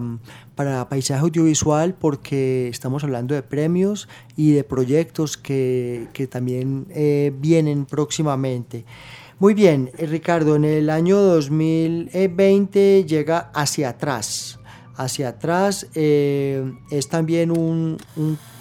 para 0.56 0.90
Paisaje 0.90 1.22
Audiovisual, 1.22 1.94
porque 1.94 2.68
estamos 2.68 3.04
hablando 3.04 3.36
de 3.36 3.44
premios 3.44 4.10
y 4.36 4.52
de 4.54 4.64
proyectos 4.64 5.38
que, 5.38 6.08
que 6.14 6.28
también 6.28 6.88
eh, 6.90 7.32
vienen 7.38 7.86
próximamente. 7.86 8.86
Muy 9.38 9.54
bien, 9.54 9.92
eh, 9.98 10.06
Ricardo, 10.08 10.56
en 10.56 10.66
el 10.66 10.90
año 10.90 11.20
2020 11.20 13.06
llega 13.06 13.52
hacia 13.54 13.90
atrás. 13.90 14.60
Hacia 14.98 15.30
atrás 15.30 15.88
eh, 15.94 16.74
es 16.90 17.10
también 17.10 17.52
un, 17.52 17.98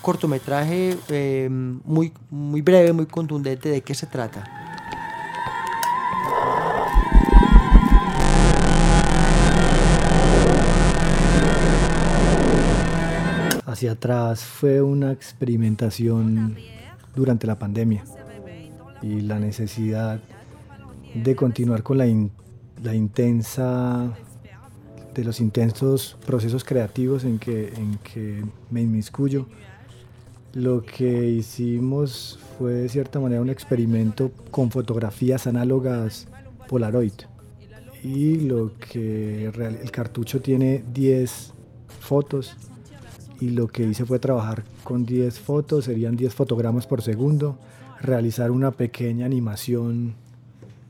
cortometraje 0.03 0.97
eh, 1.09 1.49
muy, 1.50 2.12
muy 2.29 2.61
breve, 2.61 2.93
muy 2.93 3.07
contundente. 3.07 3.69
¿De 3.69 3.83
qué 3.83 3.95
se 3.95 4.07
trata? 4.07 4.45
Hacia 13.64 13.93
atrás 13.93 14.45
fue 14.45 14.83
una 14.83 15.12
experimentación 15.12 16.57
durante 17.14 17.47
la 17.47 17.59
pandemia 17.59 18.05
y 19.03 19.21
la 19.21 19.38
necesidad 19.38 20.21
de 21.14 21.37
continuar 21.37 21.83
con 21.83 21.99
la, 21.99 22.07
la 22.83 22.95
intensa 22.95 24.12
de 25.14 25.25
los 25.25 25.40
intensos 25.40 26.16
procesos 26.26 26.64
creativos 26.64 27.25
en 27.25 27.38
que, 27.38 27.68
en 27.68 27.99
que 27.99 28.44
me 28.71 28.83
inmiscuyo. 28.83 29.47
Lo 30.52 30.83
que 30.83 31.30
hicimos 31.30 32.38
fue 32.59 32.73
de 32.75 32.88
cierta 32.88 33.18
manera 33.21 33.40
un 33.40 33.50
experimento 33.50 34.30
con 34.50 34.71
fotografías 34.71 35.47
análogas 35.47 36.28
Polaroid. 36.68 37.12
Y 38.02 38.40
lo 38.40 38.73
que 38.78 39.47
el 39.47 39.90
cartucho 39.90 40.40
tiene 40.40 40.85
10 40.92 41.52
fotos. 42.00 42.56
Y 43.40 43.50
lo 43.50 43.66
que 43.66 43.85
hice 43.85 44.04
fue 44.04 44.18
trabajar 44.18 44.64
con 44.85 45.04
10 45.04 45.40
fotos, 45.40 45.87
serían 45.87 46.16
10 46.16 46.35
fotogramas 46.35 46.87
por 46.87 47.02
segundo, 47.02 47.59
realizar 48.00 48.50
una 48.50 48.71
pequeña 48.71 49.26
animación 49.26 50.14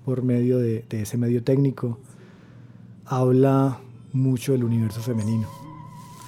por 0.05 0.23
medio 0.23 0.59
de, 0.59 0.85
de 0.89 1.03
ese 1.03 1.17
medio 1.17 1.43
técnico. 1.43 1.99
Habla 3.07 3.81
mucho 4.15 4.53
del 4.53 4.65
universo 4.65 5.01
femenino, 5.01 5.47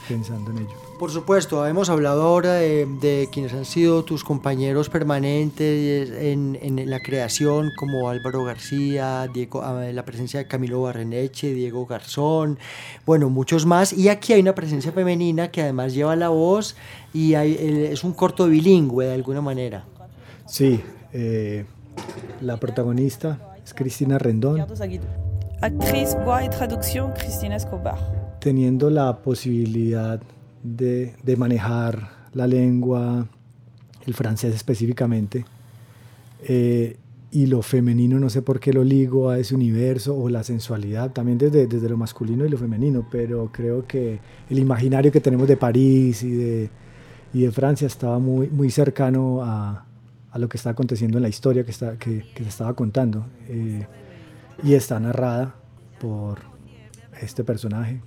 pensando 0.09 0.51
en 0.51 0.59
ello. 0.59 0.87
Por 0.99 1.11
supuesto, 1.11 1.67
hemos 1.67 1.91
hablado 1.91 2.23
ahora 2.23 2.55
de, 2.55 3.29
quienes 3.31 3.53
han 3.53 3.67
sido 3.67 4.03
tus 4.03 4.25
compañeros 4.25 4.89
permanentes 4.89 6.11
en, 6.11 6.59
en, 6.63 6.89
la 6.89 7.01
creación, 7.01 7.71
como 7.77 8.09
Álvaro 8.09 8.45
García, 8.45 9.29
Diego, 9.33 9.63
ah, 9.63 9.85
la 9.93 10.05
presencia 10.07 10.41
de 10.41 10.47
Camilo 10.47 10.81
Barreneche, 10.81 11.53
Diego 11.53 11.85
Garzón, 11.85 12.59
bueno, 13.05 13.29
muchos 13.29 13.67
más. 13.67 13.93
Y 13.93 14.09
aquí 14.09 14.33
hay 14.33 14.41
una 14.41 14.55
presencia 14.55 14.91
femenina 14.91 15.51
que 15.51 15.61
además 15.61 15.93
lleva 15.93 16.17
la 16.17 16.31
voz 16.31 16.77
y 17.13 17.35
es 17.35 18.03
un 18.03 18.15
corto 18.15 18.47
bilingüe 18.47 19.05
de 19.05 19.15
alguna 19.15 19.43
manera. 19.43 19.85
Sí, 20.47 20.81
eh, 21.13 21.67
la 22.41 22.57
protagonista 22.57 23.57
es 23.63 23.75
Cristina 23.75 24.19
Rendón. 24.19 24.65
Actriz, 25.63 26.15
voix 26.23 26.45
y 26.45 26.51
traducción, 26.51 27.13
Cristina 27.13 27.57
Escobar. 27.57 27.97
Teniendo 28.41 28.91
la 28.91 29.23
posibilidad 29.23 30.21
de, 30.63 31.15
manejar 31.39 32.11
la 32.35 32.47
lengua, 32.47 33.27
el 34.07 34.13
francés 34.13 34.55
específicamente. 34.55 35.47
Eh, 36.43 36.99
y 37.31 37.47
lo 37.47 37.63
femenino 37.63 38.21
no 38.21 38.29
sé 38.29 38.43
por 38.43 38.61
qué 38.61 38.73
lo 38.73 38.85
ligo 38.85 39.31
a 39.31 39.39
ese 39.39 39.55
universo 39.55 40.15
o 40.15 40.29
la 40.29 40.45
sensualidad, 40.45 41.13
también 41.13 41.39
desde, 41.39 41.89
lo 41.89 41.97
masculino 41.97 42.45
y 42.45 42.51
lo 42.51 42.59
femenino, 42.59 43.07
pero 43.11 43.51
creo 43.51 43.87
que 43.87 44.21
el 44.51 44.59
imaginario 44.59 45.11
que 45.11 45.23
tenemos 45.23 45.49
de 45.49 45.57
París 45.57 46.23
y 46.23 46.35
de, 46.35 46.71
Francia 47.51 47.87
estaba 47.87 48.19
muy, 48.19 48.71
cercano 48.71 49.43
a, 49.43 49.87
lo 50.35 50.51
que 50.51 50.59
está 50.59 50.71
aconteciendo 50.71 51.17
en 51.17 51.23
la 51.23 51.31
historia 51.31 51.65
que 51.65 51.73
se 51.73 52.23
estaba 52.47 52.75
contando. 52.75 53.25
Eh, 53.49 53.87
y 54.63 54.75
está 54.75 54.99
narrada 55.01 55.55
por 56.01 56.41
este 57.21 57.45
personaje 57.45 58.03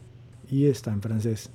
y 0.50 0.68
está 0.68 0.92
en 0.92 1.02
francés. 1.02 1.50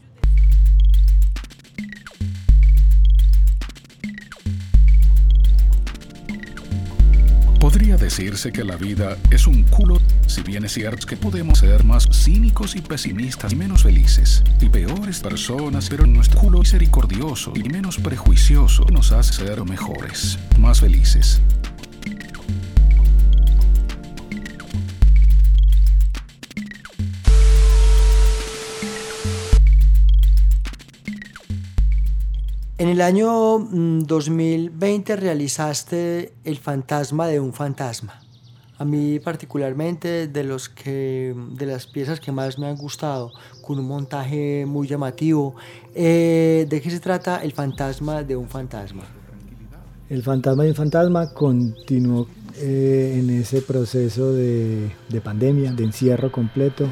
Podría 7.65 7.97
decirse 7.97 8.53
que 8.53 8.63
la 8.63 8.77
vida 8.77 9.17
es 9.31 9.47
un 9.47 9.63
culo, 9.63 9.99
si 10.27 10.43
bien 10.43 10.67
es 10.67 10.73
cierto 10.73 11.07
que 11.07 11.17
podemos 11.17 11.61
ser 11.61 11.83
más 11.83 12.07
cínicos 12.13 12.77
y 12.77 12.83
pesimistas 12.83 13.55
y 13.55 13.57
menos 13.57 13.85
felices 13.85 14.45
y 14.61 14.69
peores 14.69 15.21
personas, 15.21 15.89
pero 15.89 16.07
nuestro 16.07 16.41
culo 16.41 16.59
misericordioso 16.59 17.55
y 17.57 17.67
menos 17.71 17.97
prejuicioso 17.97 18.85
nos 18.93 19.13
hace 19.13 19.33
ser 19.33 19.65
mejores, 19.65 20.39
más 20.59 20.81
felices. 20.81 21.41
En 32.85 32.91
el 32.91 33.01
año 33.01 33.61
2020 33.61 35.17
mm, 35.17 35.19
realizaste 35.19 36.35
El 36.45 36.59
fantasma 36.59 37.27
de 37.29 37.41
un 37.41 37.55
fantasma. 37.55 38.21
A 38.77 38.85
mí 38.85 39.19
particularmente 39.21 40.29
de, 40.29 40.45
los 40.45 40.71
de 40.85 41.65
las 41.67 41.87
piezas 41.87 42.21
que 42.21 42.31
más 42.31 42.59
me 42.59 42.67
han 42.67 42.77
gustado, 42.77 43.33
con 43.63 43.79
un 43.79 43.89
montaje 43.89 44.67
muy 44.67 44.87
llamativo. 44.87 45.55
Eh, 45.95 46.67
¿De 46.69 46.83
qué 46.83 46.91
se 46.91 47.01
trata 47.01 47.43
El 47.43 47.53
fantasma 47.53 48.23
de 48.23 48.37
un 48.37 48.51
fantasma? 48.51 49.05
El 50.11 50.23
fantasma 50.23 50.65
de 50.65 50.69
un 50.69 50.77
fantasma 50.77 51.33
continuó 51.33 52.29
eh, 52.59 53.17
en 53.19 53.31
ese 53.31 53.63
proceso 53.63 54.31
de 54.35 54.91
pandemia, 55.25 55.73
de 55.73 55.85
encierro 55.85 56.31
completo 56.31 56.87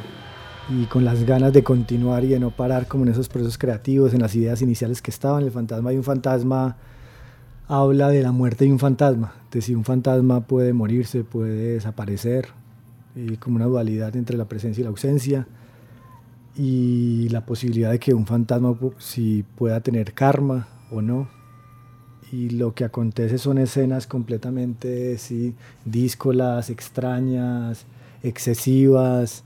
y 0.75 0.87
con 0.87 1.05
las 1.05 1.25
ganas 1.25 1.53
de 1.53 1.63
continuar 1.63 2.25
y 2.25 2.29
de 2.29 2.41
no 2.41 2.51
parar 2.51 2.87
como 2.87 3.05
en 3.05 3.11
esos 3.11 3.29
procesos 3.29 3.59
creativos, 3.59 4.15
en 4.15 4.23
las 4.23 4.35
ideas 4.35 4.63
iniciales 4.63 5.03
que 5.03 5.11
estaban. 5.11 5.43
El 5.43 5.51
fantasma 5.51 5.93
y 5.93 5.97
un 5.97 6.05
fantasma 6.05 6.77
habla 7.69 8.09
de 8.09 8.23
la 8.23 8.33
muerte 8.33 8.65
de 8.65 8.73
un 8.73 8.79
fantasma, 8.79 9.35
de 9.51 9.61
si 9.61 9.75
un 9.75 9.85
fantasma 9.85 10.47
puede 10.47 10.73
morirse, 10.73 11.25
puede 11.25 11.75
desaparecer, 11.75 12.49
y 13.15 13.37
como 13.37 13.57
una 13.57 13.67
dualidad 13.67 14.17
entre 14.17 14.39
la 14.39 14.47
presencia 14.47 14.81
y 14.81 14.85
la 14.85 14.91
ausencia, 14.91 15.47
y 16.57 17.29
la 17.31 17.45
posibilidad 17.45 17.91
de 17.91 17.99
que 17.99 18.15
un 18.15 18.27
fantasma 18.27 18.75
si 18.99 19.45
pueda 19.57 19.81
tener 19.81 20.15
karma 20.15 20.69
o 20.91 21.03
no. 21.03 21.29
Y 22.31 22.49
lo 22.51 22.75
que 22.75 22.85
acontece 22.85 23.37
son 23.37 23.59
escenas 23.59 24.07
completamente 24.07 25.19
sí, 25.19 25.55
díscolas, 25.85 26.71
extrañas, 26.71 27.85
excesivas, 28.23 29.45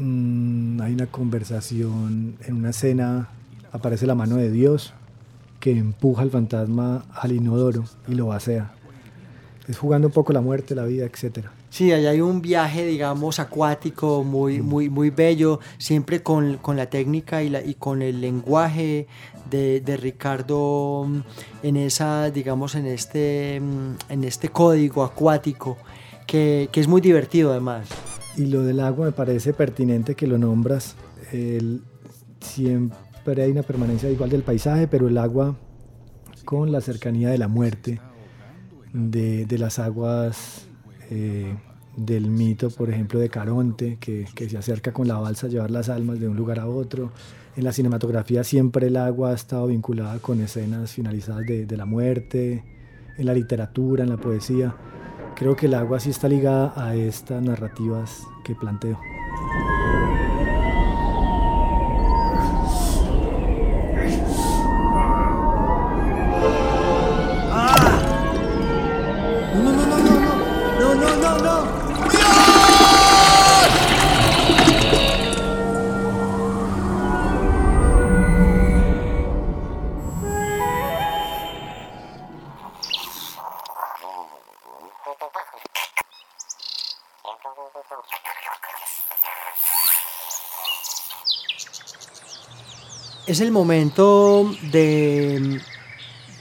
Mm, 0.00 0.80
hay 0.80 0.92
una 0.92 1.06
conversación, 1.06 2.36
en 2.46 2.54
una 2.54 2.70
escena 2.70 3.28
aparece 3.72 4.06
la 4.06 4.14
mano 4.14 4.36
de 4.36 4.50
Dios 4.50 4.94
que 5.58 5.72
empuja 5.72 6.22
al 6.22 6.30
fantasma 6.30 7.04
al 7.12 7.32
inodoro 7.32 7.84
y 8.06 8.14
lo 8.14 8.26
vacía. 8.26 8.70
Es 9.66 9.76
jugando 9.76 10.06
un 10.06 10.14
poco 10.14 10.32
la 10.32 10.40
muerte, 10.40 10.76
la 10.76 10.84
vida, 10.84 11.04
etc. 11.04 11.46
Sí, 11.68 11.92
allá 11.92 12.10
hay 12.10 12.20
un 12.20 12.40
viaje, 12.40 12.86
digamos, 12.86 13.40
acuático 13.40 14.22
muy, 14.22 14.62
mm. 14.62 14.64
muy, 14.64 14.88
muy 14.88 15.10
bello, 15.10 15.58
siempre 15.78 16.22
con, 16.22 16.58
con 16.58 16.76
la 16.76 16.88
técnica 16.88 17.42
y, 17.42 17.48
la, 17.48 17.60
y 17.62 17.74
con 17.74 18.00
el 18.00 18.20
lenguaje 18.20 19.08
de, 19.50 19.80
de, 19.80 19.96
Ricardo 19.96 21.06
mm, 21.08 21.20
en 21.64 21.76
esa, 21.76 22.30
digamos, 22.30 22.76
en 22.76 22.86
este, 22.86 23.56
en 23.56 24.24
este 24.24 24.48
código 24.48 25.02
acuático 25.02 25.76
que, 26.26 26.68
que 26.70 26.80
es 26.80 26.86
muy 26.86 27.00
divertido 27.00 27.50
además. 27.50 27.88
Y 28.38 28.46
lo 28.46 28.62
del 28.62 28.78
agua 28.78 29.06
me 29.06 29.12
parece 29.12 29.52
pertinente 29.52 30.14
que 30.14 30.28
lo 30.28 30.38
nombras. 30.38 30.94
El, 31.32 31.82
siempre 32.40 33.42
hay 33.42 33.50
una 33.50 33.64
permanencia 33.64 34.08
igual 34.08 34.30
del 34.30 34.42
paisaje, 34.42 34.86
pero 34.86 35.08
el 35.08 35.18
agua 35.18 35.56
con 36.44 36.70
la 36.70 36.80
cercanía 36.80 37.30
de 37.30 37.36
la 37.36 37.48
muerte, 37.48 38.00
de, 38.92 39.58
las 39.58 39.80
aguas 39.80 40.68
eh, 41.10 41.52
del 41.96 42.30
mito, 42.30 42.70
por 42.70 42.90
ejemplo, 42.90 43.18
de 43.18 43.28
Caronte, 43.28 43.98
que, 43.98 44.26
se 44.48 44.56
acerca 44.56 44.92
con 44.92 45.08
la 45.08 45.18
balsa 45.18 45.48
a 45.48 45.50
llevar 45.50 45.72
las 45.72 45.88
almas 45.88 46.20
de 46.20 46.28
un 46.28 46.36
lugar 46.36 46.60
a 46.60 46.68
otro. 46.68 47.10
En 47.56 47.64
la 47.64 47.72
cinematografía 47.72 48.44
siempre 48.44 48.86
el 48.86 48.96
agua 48.96 49.32
ha 49.32 49.34
estado 49.34 49.66
vinculada 49.66 50.20
con 50.20 50.40
escenas 50.40 50.92
finalizadas 50.92 51.44
de 51.44 51.76
la 51.76 51.86
muerte, 51.86 52.62
en 53.18 53.26
la 53.26 53.34
literatura, 53.34 54.04
en 54.04 54.10
la 54.10 54.16
poesía. 54.16 54.76
Creo 55.38 55.54
que 55.54 55.66
el 55.66 55.74
agua 55.74 56.00
sí 56.00 56.10
está 56.10 56.28
ligada 56.28 56.72
a 56.74 56.96
estas 56.96 57.40
narrativas 57.40 58.26
que 58.42 58.56
planteo. 58.56 58.98
Es 93.28 93.40
el 93.42 93.50
momento 93.50 94.50
de 94.72 95.60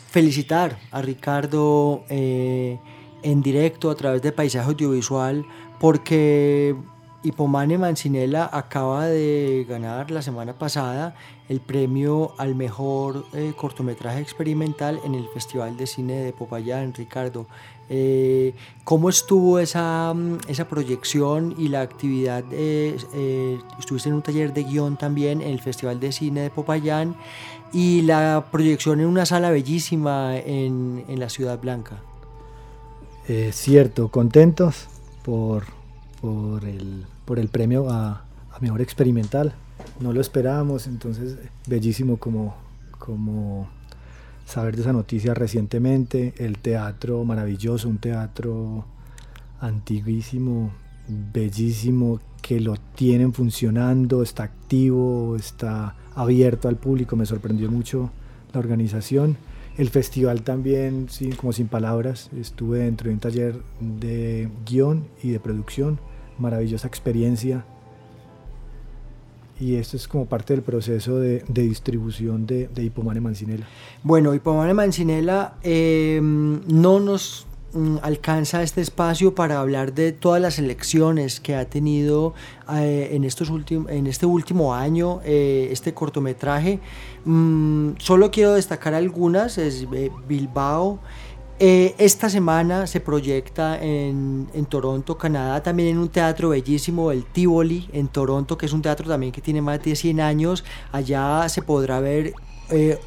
felicitar 0.10 0.80
a 0.92 1.02
Ricardo 1.02 2.06
eh, 2.08 2.80
en 3.24 3.42
directo 3.42 3.92
a 3.92 3.96
través 3.96 4.22
de 4.22 4.32
Paisaje 4.32 4.70
Audiovisual 4.70 5.46
porque 5.82 6.78
Hipomane 7.24 7.78
Mancinela 7.78 8.50
acaba 8.54 9.08
de 9.08 9.66
ganar 9.68 10.12
la 10.12 10.22
semana 10.22 10.58
pasada 10.58 11.14
el 11.50 11.60
premio 11.60 12.34
al 12.38 12.56
mejor 12.56 13.26
eh, 13.34 13.52
cortometraje 13.58 14.22
experimental 14.22 15.02
en 15.04 15.14
el 15.14 15.28
Festival 15.34 15.76
de 15.76 15.88
Cine 15.88 16.14
de 16.22 16.32
Popayán, 16.32 16.94
Ricardo. 16.94 17.48
Eh, 17.90 18.54
¿Cómo 18.84 19.10
estuvo 19.10 19.60
esa, 19.60 20.14
mm, 20.14 20.40
esa, 20.48 20.68
proyección 20.68 21.56
y 21.58 21.70
la 21.70 21.82
actividad? 21.82 22.44
Eh, 22.52 22.98
estuviste 23.80 24.10
en 24.10 24.16
un 24.16 24.22
taller 24.22 24.54
de 24.54 24.64
guion 24.64 24.98
también 24.98 25.42
en 25.42 25.52
el 25.52 25.62
Festival 25.62 26.00
de 26.00 26.12
Cine 26.12 26.42
de 26.42 26.50
Popayán 26.50 27.16
y 27.72 28.02
la 28.02 28.46
proyección 28.52 29.00
en 29.00 29.08
una 29.08 29.26
sala 29.26 29.52
bellísima 29.52 30.38
en, 30.38 31.06
en 31.08 31.20
la 31.20 31.30
Ciudad 31.30 31.60
Blanca. 31.60 32.02
cierto, 33.52 34.10
contentos 34.10 34.88
por 35.24 35.78
por 36.22 36.66
el, 36.66 37.06
por 37.26 37.40
el 37.40 37.50
premio 37.50 37.90
a, 37.90 38.24
Mejor 38.60 38.82
Experimental. 38.82 39.54
No 40.00 40.14
lo 40.14 40.20
esperábamos, 40.20 40.88
entonces 40.88 41.38
bellísimo 41.68 42.18
como, 42.18 42.56
como 42.98 43.70
saber 44.48 44.78
de 44.78 44.82
esa 44.82 44.94
noticia 44.94 45.34
recientemente. 45.34 46.34
El 46.38 46.58
teatro 46.58 47.24
maravilloso, 47.26 47.90
un 47.90 47.98
teatro 47.98 48.86
antiguísimo, 49.60 50.72
bellísimo, 51.08 52.22
que 52.42 52.62
lo 52.62 52.76
tienen 52.96 53.34
funcionando, 53.34 54.24
está 54.24 54.44
activo, 54.44 55.36
está 55.36 55.96
abierto 56.16 56.70
al 56.70 56.78
público. 56.78 57.18
Me 57.18 57.26
sorprendió 57.26 57.70
mucho 57.70 58.10
la 58.54 58.60
organización. 58.60 59.36
El 59.78 59.90
festival 59.90 60.42
también, 60.42 61.08
sí, 61.10 61.30
como 61.32 61.52
sin 61.52 61.68
palabras, 61.68 62.30
estuve 62.40 62.80
dentro 62.80 63.10
de 63.10 63.14
un 63.14 63.20
taller 63.20 63.62
de 63.80 64.50
guion 64.66 65.08
y 65.22 65.30
de 65.30 65.40
producción, 65.40 66.00
maravillosa 66.40 66.88
experiencia. 66.88 67.66
Y 69.60 69.76
esto 69.76 69.98
es 69.98 70.08
como 70.08 70.26
parte 70.26 70.54
del 70.54 70.62
proceso 70.62 71.20
de, 71.20 71.44
distribución 71.48 72.46
de, 72.46 72.68
de, 72.68 72.84
Hipomane 72.84 73.20
Mancinela. 73.20 73.66
Bueno, 74.04 74.34
Hipomane 74.34 74.74
Mancinela 74.74 75.56
eh, 75.64 76.20
no 76.22 77.00
nos 77.00 77.48
Mm, 77.74 77.98
alcanza 78.02 78.64
este 78.64 78.80
espacio 78.80 79.36
para 79.36 79.60
hablar 79.60 79.94
de 79.94 80.14
todas 80.14 80.42
las 80.42 80.58
elecciones 80.58 81.42
que 81.42 81.54
ha 81.54 81.66
tenido 81.66 82.34
eh, 82.74 83.10
en, 83.12 83.26
estos 83.26 83.52
en 83.70 84.08
este 84.08 84.26
último 84.26 84.74
año 84.74 85.20
eh, 85.26 85.68
este 85.70 85.94
cortometraje. 85.94 86.80
Mm, 87.26 87.92
solo 88.00 88.32
quiero 88.32 88.54
destacar 88.54 88.94
algunas, 88.94 89.58
es 89.58 89.86
eh, 91.60 91.96
esta 91.98 92.30
semana 92.30 92.88
se 92.88 93.00
proyecta 93.00 93.82
en, 93.82 94.48
en, 94.54 94.66
Toronto, 94.66 95.18
Canadá, 95.18 95.64
también 95.64 95.90
en 95.90 95.98
un 95.98 96.10
teatro 96.10 96.50
bellísimo, 96.50 97.12
el 97.12 97.26
Tivoli, 97.26 97.90
en 97.94 98.08
Toronto, 98.08 98.58
que 98.58 98.66
es 98.66 98.74
un 98.74 98.82
teatro 98.82 99.08
también 99.08 99.32
que 99.32 99.42
tiene 99.42 99.62
más 99.62 99.82
de 99.84 99.96
100 99.96 100.22
años. 100.22 100.64
Allá 100.92 101.48
se 101.50 101.62
podrá 101.62 102.00
ver 102.00 102.34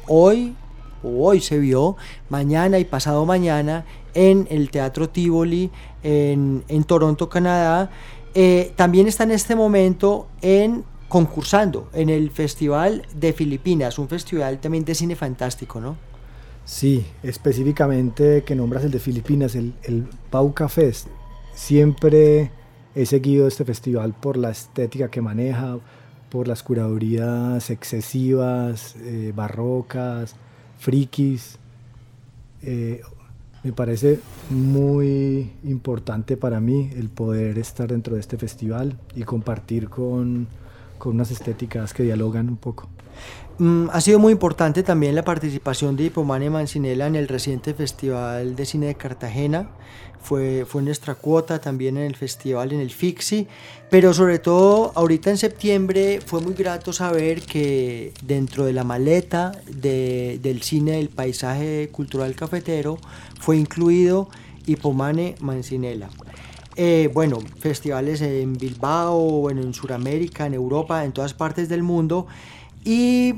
hoy, 0.07 0.55
hoy 1.03 1.39
se 1.39 1.59
vio, 1.59 1.95
mañana 2.29 2.79
y 2.79 2.85
pasado 2.85 3.25
mañana 3.25 3.85
en 4.13 4.47
el 4.49 4.69
Teatro 4.69 5.09
Tivoli 5.09 5.71
en, 6.03 6.83
Toronto, 6.85 7.29
Canadá. 7.29 7.89
Eh, 8.33 8.73
también 8.75 9.07
está 9.07 9.23
en 9.23 9.31
este 9.31 9.55
momento 9.55 10.27
en 10.41 10.83
concursando 11.07 11.89
en 11.93 12.09
el 12.09 12.31
Festival 12.31 13.05
de 13.13 13.33
Filipinas, 13.33 13.99
un 13.99 14.07
festival 14.07 14.59
también 14.59 14.85
de 14.85 14.95
cine 14.95 15.15
fantástico, 15.17 15.81
¿no? 15.81 15.97
Sí, 16.71 17.05
específicamente 17.21 18.43
que 18.45 18.55
nombras 18.55 18.85
el 18.85 18.91
de 18.91 18.99
Filipinas, 18.99 19.55
el, 19.55 19.73
el 19.83 20.07
Pauca 20.29 20.69
Fest. 20.69 21.09
Siempre 21.53 22.49
he 22.95 23.05
seguido 23.05 23.45
este 23.45 23.65
festival 23.65 24.13
por 24.13 24.37
la 24.37 24.51
estética 24.51 25.11
que 25.11 25.19
maneja, 25.19 25.79
por 26.29 26.47
las 26.47 26.63
curadurías 26.63 27.69
excesivas, 27.69 28.95
eh, 29.01 29.33
barrocas, 29.35 30.37
frikis. 30.79 31.57
Eh, 32.63 33.01
me 33.65 33.73
parece 33.73 34.21
muy 34.49 35.51
importante 35.65 36.37
para 36.37 36.61
mí 36.61 36.89
el 36.95 37.09
poder 37.09 37.59
estar 37.59 37.89
dentro 37.89 38.15
de 38.15 38.21
este 38.21 38.37
festival 38.37 38.97
y 39.13 39.23
compartir 39.23 39.89
con, 39.89 40.47
con 40.97 41.15
unas 41.15 41.31
estéticas 41.31 41.93
que 41.93 42.03
dialogan 42.03 42.47
un 42.47 42.57
poco. 42.57 42.87
Mm, 43.57 43.89
ha 43.91 44.01
sido 44.01 44.19
muy 44.19 44.33
importante 44.33 44.83
también 44.83 45.15
la 45.15 45.23
participación 45.23 45.95
de 45.95 46.05
Hipomane 46.05 46.49
Mancinela 46.49 47.07
en 47.07 47.15
el 47.15 47.27
reciente 47.27 47.73
Festival 47.73 48.55
de 48.55 48.65
Cine 48.65 48.87
de 48.87 48.95
Cartagena. 48.95 49.69
Fue, 50.19 50.65
fue 50.67 50.83
nuestra 50.83 51.15
cuota 51.15 51.59
también 51.59 51.97
en 51.97 52.03
el 52.03 52.15
festival, 52.15 52.71
en 52.71 52.79
el 52.79 52.91
FIXI. 52.91 53.47
Pero 53.89 54.13
sobre 54.13 54.39
todo, 54.39 54.91
ahorita 54.95 55.31
en 55.31 55.37
septiembre 55.37 56.19
fue 56.25 56.41
muy 56.41 56.53
grato 56.53 56.93
saber 56.93 57.41
que 57.41 58.13
dentro 58.23 58.65
de 58.65 58.73
la 58.73 58.83
maleta 58.83 59.51
del 59.67 60.61
cine 60.61 60.93
del 60.93 61.09
paisaje 61.09 61.89
cultural 61.91 62.35
cafetero 62.35 62.97
fue 63.39 63.57
incluido 63.57 64.29
Hipomane 64.65 65.35
Mancinela. 65.39 66.09
Eh, 66.77 67.09
bueno, 67.13 67.39
festivales 67.59 68.21
en 68.21 68.53
Bilbao, 68.53 69.19
bueno, 69.41 69.61
en 69.61 69.73
Sudamérica, 69.73 70.45
en 70.45 70.53
Europa, 70.53 71.03
en 71.03 71.11
todas 71.11 71.33
partes 71.33 71.67
del 71.67 71.83
mundo. 71.83 72.27
Y 72.83 73.35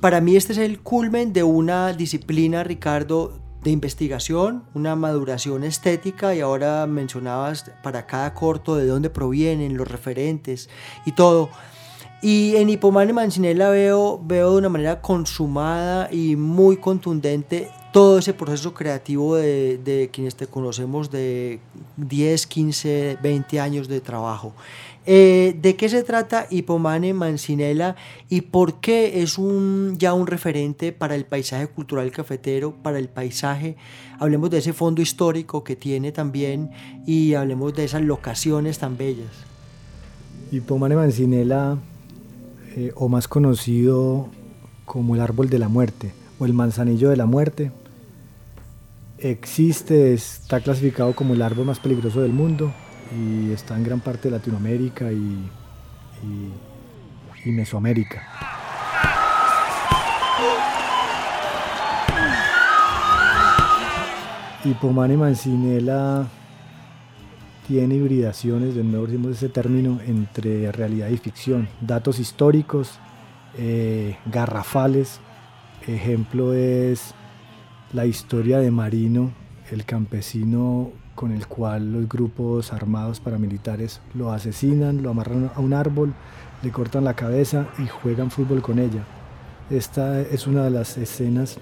para 0.00 0.20
mí 0.20 0.36
este 0.36 0.52
es 0.52 0.58
el 0.58 0.80
culmen 0.80 1.32
de 1.32 1.42
una 1.42 1.92
disciplina, 1.92 2.64
Ricardo, 2.64 3.40
de 3.62 3.70
investigación, 3.70 4.64
una 4.74 4.96
maduración 4.96 5.64
estética 5.64 6.34
y 6.34 6.40
ahora 6.40 6.86
mencionabas 6.86 7.70
para 7.82 8.06
cada 8.06 8.32
corto 8.34 8.76
de 8.76 8.86
dónde 8.86 9.10
provienen 9.10 9.76
los 9.76 9.88
referentes 9.88 10.68
y 11.04 11.12
todo. 11.12 11.50
Y 12.22 12.56
en 12.56 12.68
Hipomane 12.68 13.12
Mancinela 13.12 13.70
veo, 13.70 14.20
veo 14.22 14.52
de 14.52 14.58
una 14.58 14.68
manera 14.68 15.00
consumada 15.00 16.12
y 16.12 16.36
muy 16.36 16.76
contundente 16.76 17.70
todo 17.92 18.18
ese 18.18 18.34
proceso 18.34 18.72
creativo 18.72 19.36
de, 19.36 20.10
quienes 20.12 20.36
te 20.36 20.46
conocemos 20.46 21.10
de 21.10 21.58
10, 21.96 22.46
15, 22.46 23.18
20 23.22 23.60
años 23.60 23.88
de 23.88 24.00
trabajo. 24.00 24.52
Eh, 25.06 25.56
¿De 25.60 25.76
qué 25.76 25.88
se 25.88 26.02
trata 26.02 26.46
Hipomane 26.50 27.14
Mancinela 27.14 27.96
y 28.28 28.42
por 28.42 28.80
qué 28.80 29.22
es 29.22 29.38
un, 29.38 29.96
ya 29.98 30.12
un 30.12 30.26
referente 30.26 30.92
para 30.92 31.14
el 31.14 31.24
paisaje 31.24 31.66
cultural 31.68 32.10
cafetero, 32.12 32.74
para 32.82 32.98
el 32.98 33.08
paisaje? 33.08 33.76
Hablemos 34.18 34.50
de 34.50 34.58
ese 34.58 34.72
fondo 34.72 35.00
histórico 35.00 35.64
que 35.64 35.74
tiene 35.74 36.12
también 36.12 36.70
y 37.06 37.34
hablemos 37.34 37.74
de 37.74 37.84
esas 37.84 38.02
locaciones 38.02 38.78
tan 38.78 38.96
bellas. 38.96 39.30
Hipomane 40.52 40.96
Mancinela, 40.96 41.78
eh, 42.76 42.92
o 42.94 43.08
más 43.08 43.26
conocido 43.26 44.28
como 44.84 45.14
el 45.14 45.20
árbol 45.22 45.48
de 45.48 45.58
la 45.58 45.68
muerte 45.68 46.12
o 46.38 46.46
el 46.46 46.52
manzanillo 46.52 47.10
de 47.10 47.16
la 47.16 47.26
muerte, 47.26 47.70
existe, 49.22 50.14
está 50.14 50.60
clasificado 50.60 51.14
como 51.14 51.34
el 51.34 51.42
árbol 51.42 51.66
más 51.66 51.78
peligroso 51.78 52.22
del 52.22 52.32
mundo 52.32 52.72
y 53.16 53.52
está 53.52 53.76
en 53.76 53.84
gran 53.84 54.00
parte 54.00 54.28
de 54.28 54.36
Latinoamérica 54.36 55.12
y, 55.12 55.48
Mesoamérica. 57.46 58.22
Y 64.62 65.16
Mancinela 65.16 66.26
tiene 67.66 67.94
hibridaciones, 67.94 68.74
de 68.74 68.84
nuevo 68.84 69.06
decimos 69.06 69.36
ese 69.36 69.48
término, 69.48 70.00
entre 70.06 70.70
realidad 70.70 71.08
y 71.08 71.16
ficción, 71.16 71.68
datos 71.80 72.18
históricos, 72.18 72.98
eh, 73.56 74.18
garrafales. 74.26 75.20
Ejemplo 75.86 76.52
es 76.52 77.14
la 77.92 78.06
historia 78.06 78.58
de 78.58 78.70
Marino, 78.70 79.32
el 79.70 79.84
campesino 79.84 80.92
con 81.14 81.32
el 81.32 81.46
cual 81.46 81.92
los 81.92 82.08
grupos 82.08 82.72
armados 82.72 83.20
paramilitares 83.20 84.00
lo 84.14 84.32
asesinan, 84.32 85.02
lo 85.02 85.10
amarran 85.10 85.50
a 85.54 85.60
un 85.60 85.74
árbol, 85.74 86.14
le 86.62 86.70
cortan 86.70 87.04
la 87.04 87.14
cabeza 87.14 87.68
y 87.78 87.86
juegan 87.86 88.30
fútbol 88.30 88.62
con 88.62 88.78
ella. 88.78 89.04
Esta 89.70 90.20
es 90.20 90.46
una 90.46 90.64
de 90.64 90.70
las 90.70 90.96
escenas 90.98 91.58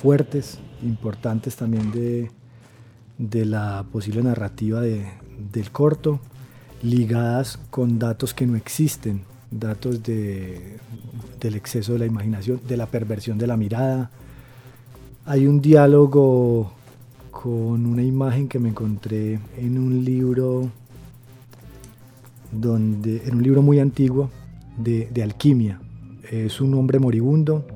fuertes, 0.00 0.58
importantes 0.82 1.56
también 1.56 1.90
de, 1.92 2.30
de 3.18 3.44
la 3.44 3.84
posible 3.90 4.22
narrativa 4.22 4.80
del 4.80 5.70
corto, 5.70 6.20
ligadas 6.82 7.58
con 7.70 7.98
datos 7.98 8.34
que 8.34 8.46
no 8.46 8.56
existen, 8.56 9.24
datos 9.50 10.02
de, 10.02 10.78
del 11.40 11.54
exceso 11.54 11.94
de 11.94 12.00
la 12.00 12.06
imaginación, 12.06 12.60
de 12.66 12.76
la 12.76 12.86
perversión 12.86 13.38
de 13.38 13.46
la 13.46 13.56
mirada. 13.56 14.10
Hay 15.28 15.48
un 15.48 15.60
diálogo 15.60 16.70
con 17.32 17.84
una 17.84 18.04
imagen 18.04 18.46
que 18.46 18.60
me 18.60 18.68
encontré 18.68 19.40
en 19.56 19.76
un 19.76 20.04
libro 20.04 20.70
donde 22.52 23.24
en 23.24 23.34
un 23.34 23.42
libro 23.42 23.60
muy 23.60 23.80
antiguo 23.80 24.30
de, 24.78 25.10
alquimia. 25.20 25.80
Es 26.30 26.60
un 26.60 26.74
hombre 26.74 27.00
moribundo, 27.00 27.66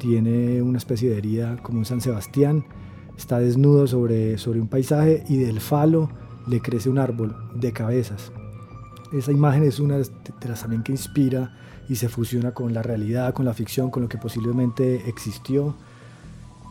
tiene 0.00 0.60
una 0.60 0.76
especie 0.76 1.08
de 1.08 1.16
herida 1.16 1.56
como 1.62 1.78
un 1.78 1.86
San 1.86 2.02
Sebastián, 2.02 2.66
está 3.16 3.38
desnudo 3.38 3.86
sobre, 3.86 4.36
sobre 4.36 4.60
un 4.60 4.68
paisaje 4.68 5.24
y 5.30 5.38
del 5.38 5.60
falo 5.60 6.10
le 6.46 6.60
crece 6.60 6.90
un 6.90 6.98
árbol 6.98 7.34
de 7.54 7.72
cabezas. 7.72 8.32
Esa 9.14 9.32
imagen 9.32 9.62
es 9.64 9.80
una 9.80 9.96
de 9.96 10.10
las 10.46 10.60
también 10.60 10.82
que 10.82 10.92
inspira 10.92 11.56
y 11.88 11.96
se 11.96 12.10
fusiona 12.10 12.52
con 12.52 12.74
la 12.74 12.82
realidad, 12.82 13.32
con 13.32 13.46
la 13.46 13.54
ficción, 13.54 13.90
con 13.90 14.02
lo 14.02 14.10
que 14.10 14.18
posiblemente 14.18 15.08
existió 15.08 15.74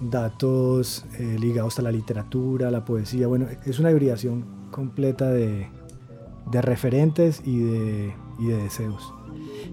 datos 0.02 1.06
eh, 1.20 1.38
ligados 1.40 1.80
a 1.80 1.82
la 1.82 1.92
literatura, 1.92 2.72
la 2.72 2.86
poesía. 2.86 3.28
Bueno, 3.28 3.48
es 3.66 3.80
una 3.80 3.92
hibridación 3.92 4.46
completa 4.72 5.30
de, 5.30 5.70
referentes 6.52 7.42
y 7.46 7.60
de, 7.60 8.14
y 8.40 8.48
de 8.48 8.58
deseos. 8.58 9.14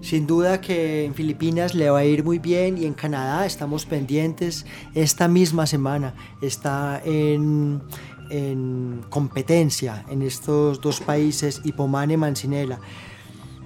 Sin 0.01 0.27
duda 0.27 0.61
que 0.61 1.05
en 1.05 1.13
Filipinas 1.13 1.75
le 1.75 1.89
va 1.89 1.99
a 1.99 2.05
ir 2.05 2.23
muy 2.23 2.39
bien 2.39 2.77
y 2.77 2.85
en 2.85 2.93
Canadá 2.93 3.45
estamos 3.45 3.85
pendientes. 3.85 4.65
Esta 4.93 5.27
misma 5.27 5.65
semana 5.65 6.13
está 6.41 7.01
en 7.03 7.81
en 8.29 9.03
competencia 9.09 10.05
en 10.09 10.21
estos 10.21 10.81
dos 10.81 11.01
países, 11.01 11.61
Hipomane 11.63 12.13
y 12.13 12.17
Mancinela. 12.17 12.79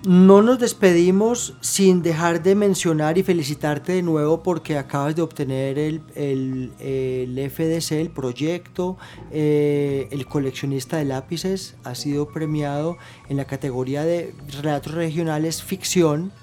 No 0.06 0.42
nos 0.42 0.60
despedimos 0.60 1.54
sin 1.62 2.02
dejar 2.02 2.44
de 2.44 2.56
mencionar 2.56 3.18
y 3.18 3.24
felicitarte 3.24 3.94
de 3.94 4.02
nuevo 4.02 4.44
porque 4.44 4.78
acabas 4.78 5.16
de 5.16 5.22
obtener 5.22 5.80
el, 5.80 6.02
el, 6.16 6.74
el 6.80 7.50
FDC, 7.50 7.94
el 7.94 8.10
proyecto, 8.10 8.98
eh, 9.32 10.10
el 10.12 10.26
coleccionista 10.26 10.98
de 10.98 11.06
lápices, 11.06 11.76
ha 11.86 11.96
sido 11.96 12.28
premiado 12.28 12.98
en 13.30 13.38
la 13.38 13.46
categoría 13.46 14.04
de 14.04 14.34
relatos 14.62 14.94
regionales 14.94 15.64
ficción. 15.64 16.34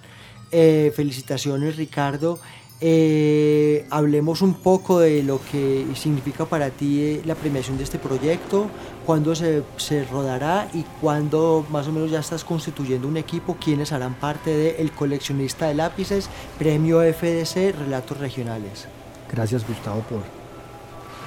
Eh, 0.53 0.91
felicitaciones 0.97 1.77
Ricardo. 1.77 2.39
Eh, 2.81 3.60
hablemos 3.91 4.43
un 4.43 4.55
poco 4.55 5.01
de 5.01 5.23
lo 5.23 5.41
que 5.51 5.87
significa 5.95 6.45
para 6.45 6.71
ti 6.71 7.03
eh, 7.03 7.23
la 7.25 7.35
premiación 7.35 7.77
de 7.77 7.85
este 7.85 7.99
proyecto, 7.99 8.67
cuándo 9.07 9.35
se, 9.35 9.63
rodará 10.11 10.69
y 10.73 10.85
cuándo 11.01 11.65
más 11.71 11.89
o 11.89 11.93
menos 11.93 12.11
ya 12.11 12.21
estás 12.21 12.45
constituyendo 12.45 13.09
un 13.09 13.17
equipo, 13.17 13.57
quiénes 13.63 13.93
harán 13.93 14.15
parte 14.15 14.51
del 14.51 14.77
El 14.79 14.93
coleccionista 14.93 15.69
de 15.69 15.75
lápices, 15.75 16.29
premio 16.59 17.01
FDC, 17.01 17.77
relatos 17.79 18.19
regionales. 18.19 18.87
Gracias 19.31 19.67
Gustavo 19.67 20.01
por, 20.03 20.21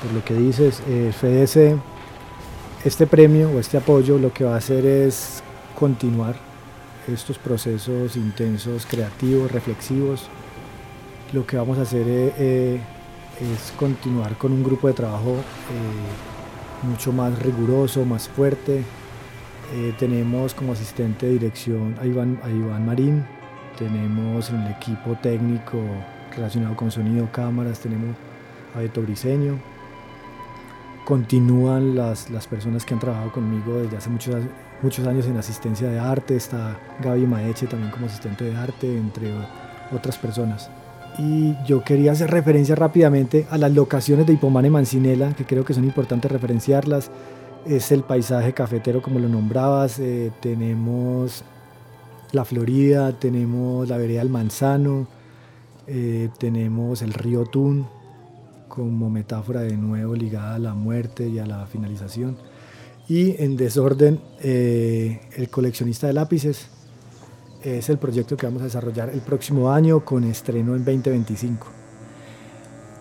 por 0.01 0.13
lo 0.13 0.23
que 0.23 0.33
dices. 0.33 0.81
Eh, 0.87 1.11
FDC, 1.11 1.77
este 2.85 3.07
premio 3.07 3.49
o 3.49 3.59
este 3.59 3.77
apoyo 3.77 4.17
lo 4.17 4.33
que 4.33 4.43
va 4.43 4.55
a 4.55 4.57
hacer 4.57 4.85
es 4.85 5.43
continuar 5.77 6.35
estos 7.07 7.37
procesos 7.37 8.15
intensos, 8.15 8.85
creativos, 8.85 9.51
reflexivos 9.51 10.29
lo 11.33 11.45
que 11.47 11.57
vamos 11.57 11.79
a 11.79 11.81
hacer 11.81 12.07
eh, 12.07 12.33
eh, 12.37 12.79
es 13.41 13.73
continuar 13.75 14.37
con 14.37 14.51
un 14.53 14.63
grupo 14.63 14.87
de 14.87 14.93
trabajo 14.93 15.31
eh, 15.31 16.87
mucho 16.87 17.11
más 17.11 17.37
riguroso, 17.39 18.05
más 18.05 18.29
fuerte. 18.29 18.83
tenemos 19.97 20.53
como 20.53 20.73
asistente 20.73 21.25
de 21.25 21.33
dirección 21.33 21.95
a 21.99 22.05
Iván, 22.05 22.39
a 22.43 22.49
Iván 22.49 22.85
Marín, 22.85 23.25
tenemos 23.77 24.49
en 24.51 24.61
el 24.61 24.71
equipo 24.73 25.17
técnico 25.21 25.79
relacionado 26.35 26.75
con 26.75 26.91
sonido, 26.91 27.27
cámaras, 27.31 27.79
tenemos 27.79 28.15
a 28.75 28.79
Beto 28.79 29.01
Briseño. 29.01 29.57
Continúan 31.05 31.95
las, 31.95 32.29
las 32.29 32.45
personas 32.47 32.85
que 32.85 32.93
han 32.93 32.99
trabajado 32.99 33.31
conmigo 33.31 33.79
desde 33.79 33.97
hace 33.97 34.09
muchos, 34.09 34.35
muchos 34.81 35.07
años 35.07 35.25
en 35.25 35.37
asistencia 35.37 35.89
de 35.89 35.99
arte, 35.99 36.35
está 36.35 36.77
Gaby 37.01 37.25
Maeche 37.25 37.65
también 37.65 37.91
como 37.91 38.05
asistente 38.05 38.43
de 38.43 38.55
arte, 38.55 38.95
entre 38.95 39.31
otras 39.91 40.17
personas 40.17 40.69
y 41.17 41.55
yo 41.65 41.83
quería 41.83 42.11
hacer 42.13 42.31
referencia 42.31 42.75
rápidamente 42.75 43.45
a 43.49 43.57
las 43.57 43.71
locaciones 43.71 44.25
de 44.25 44.33
Hipomane 44.33 44.69
Mancinela, 44.69 45.33
que 45.33 45.45
creo 45.45 45.63
que 45.63 45.73
son 45.73 45.83
importantes 45.83 46.31
referenciarlas. 46.31 47.11
Es 47.65 47.91
el 47.91 48.03
paisaje 48.03 48.53
cafetero, 48.53 49.01
como 49.01 49.19
lo 49.19 49.29
nombrabas. 49.29 49.99
Eh, 49.99 50.31
tenemos 50.41 51.43
la 52.31 52.45
Florida, 52.45 53.17
tenemos 53.17 53.87
la 53.87 53.97
vereda 53.97 54.19
del 54.19 54.29
Manzano, 54.29 55.07
eh, 55.87 56.29
tenemos 56.39 57.01
el 57.01 57.13
río 57.13 57.45
Tun, 57.45 57.87
como 58.67 59.09
metáfora 59.09 59.61
de 59.61 59.77
nuevo 59.77 60.15
ligada 60.15 60.55
a 60.55 60.59
la 60.59 60.73
muerte 60.73 61.27
y 61.27 61.39
a 61.39 61.45
la 61.45 61.65
finalización. 61.67 62.37
Y 63.07 63.41
en 63.41 63.55
desorden, 63.55 64.19
eh, 64.41 65.21
el 65.35 65.49
coleccionista 65.49 66.07
de 66.07 66.13
lápices, 66.13 66.69
es 67.63 67.89
el 67.89 67.97
proyecto 67.97 68.37
que 68.37 68.45
vamos 68.45 68.61
a 68.61 68.65
desarrollar 68.65 69.09
el 69.09 69.21
próximo 69.21 69.71
año 69.71 70.03
con 70.03 70.23
estreno 70.23 70.75
en 70.75 70.83
2025. 70.83 71.67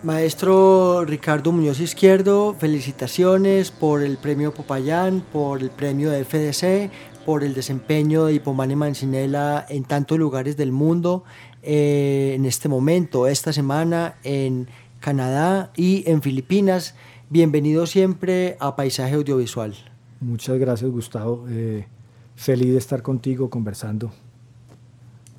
Maestro 0.03 1.05
Ricardo 1.05 1.51
Muñoz 1.51 1.79
Izquierdo, 1.79 2.55
felicitaciones 2.59 3.71
por 3.71 4.01
el 4.01 4.17
premio 4.17 4.53
Popayán, 4.53 5.23
por 5.31 5.61
el 5.61 5.69
premio 5.69 6.11
de 6.11 6.25
FDC, 6.25 6.91
por 7.25 7.43
el 7.43 7.53
desempeño 7.53 8.25
de 8.25 8.33
Hipomane 8.33 8.75
Mancinela 8.75 9.65
en 9.69 9.85
tantos 9.85 10.19
lugares 10.19 10.57
del 10.57 10.73
mundo 10.73 11.23
eh, 11.61 12.33
en 12.35 12.45
este 12.45 12.67
momento, 12.67 13.27
esta 13.27 13.53
semana 13.53 14.15
en 14.23 14.67
Canadá 14.99 15.71
y 15.77 16.03
en 16.05 16.21
Filipinas. 16.21 16.95
Bienvenido 17.29 17.85
siempre 17.85 18.57
a 18.59 18.75
Paisaje 18.75 19.15
Audiovisual. 19.15 19.73
Muchas 20.19 20.57
gracias 20.59 20.91
Gustavo, 20.91 21.45
eh, 21.49 21.87
feliz 22.35 22.73
de 22.73 22.77
estar 22.77 23.01
contigo 23.01 23.49
conversando 23.49 24.11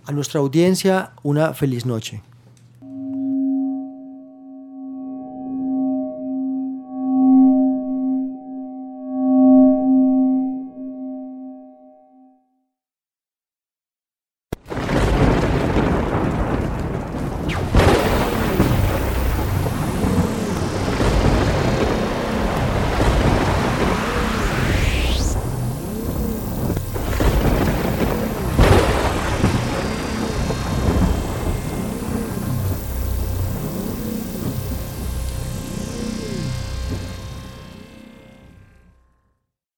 a 0.07 0.13
nuestra 0.13 0.41
audiencia 0.41 1.13
una 1.23 1.55
feliz 1.55 1.87
noche. 1.87 2.23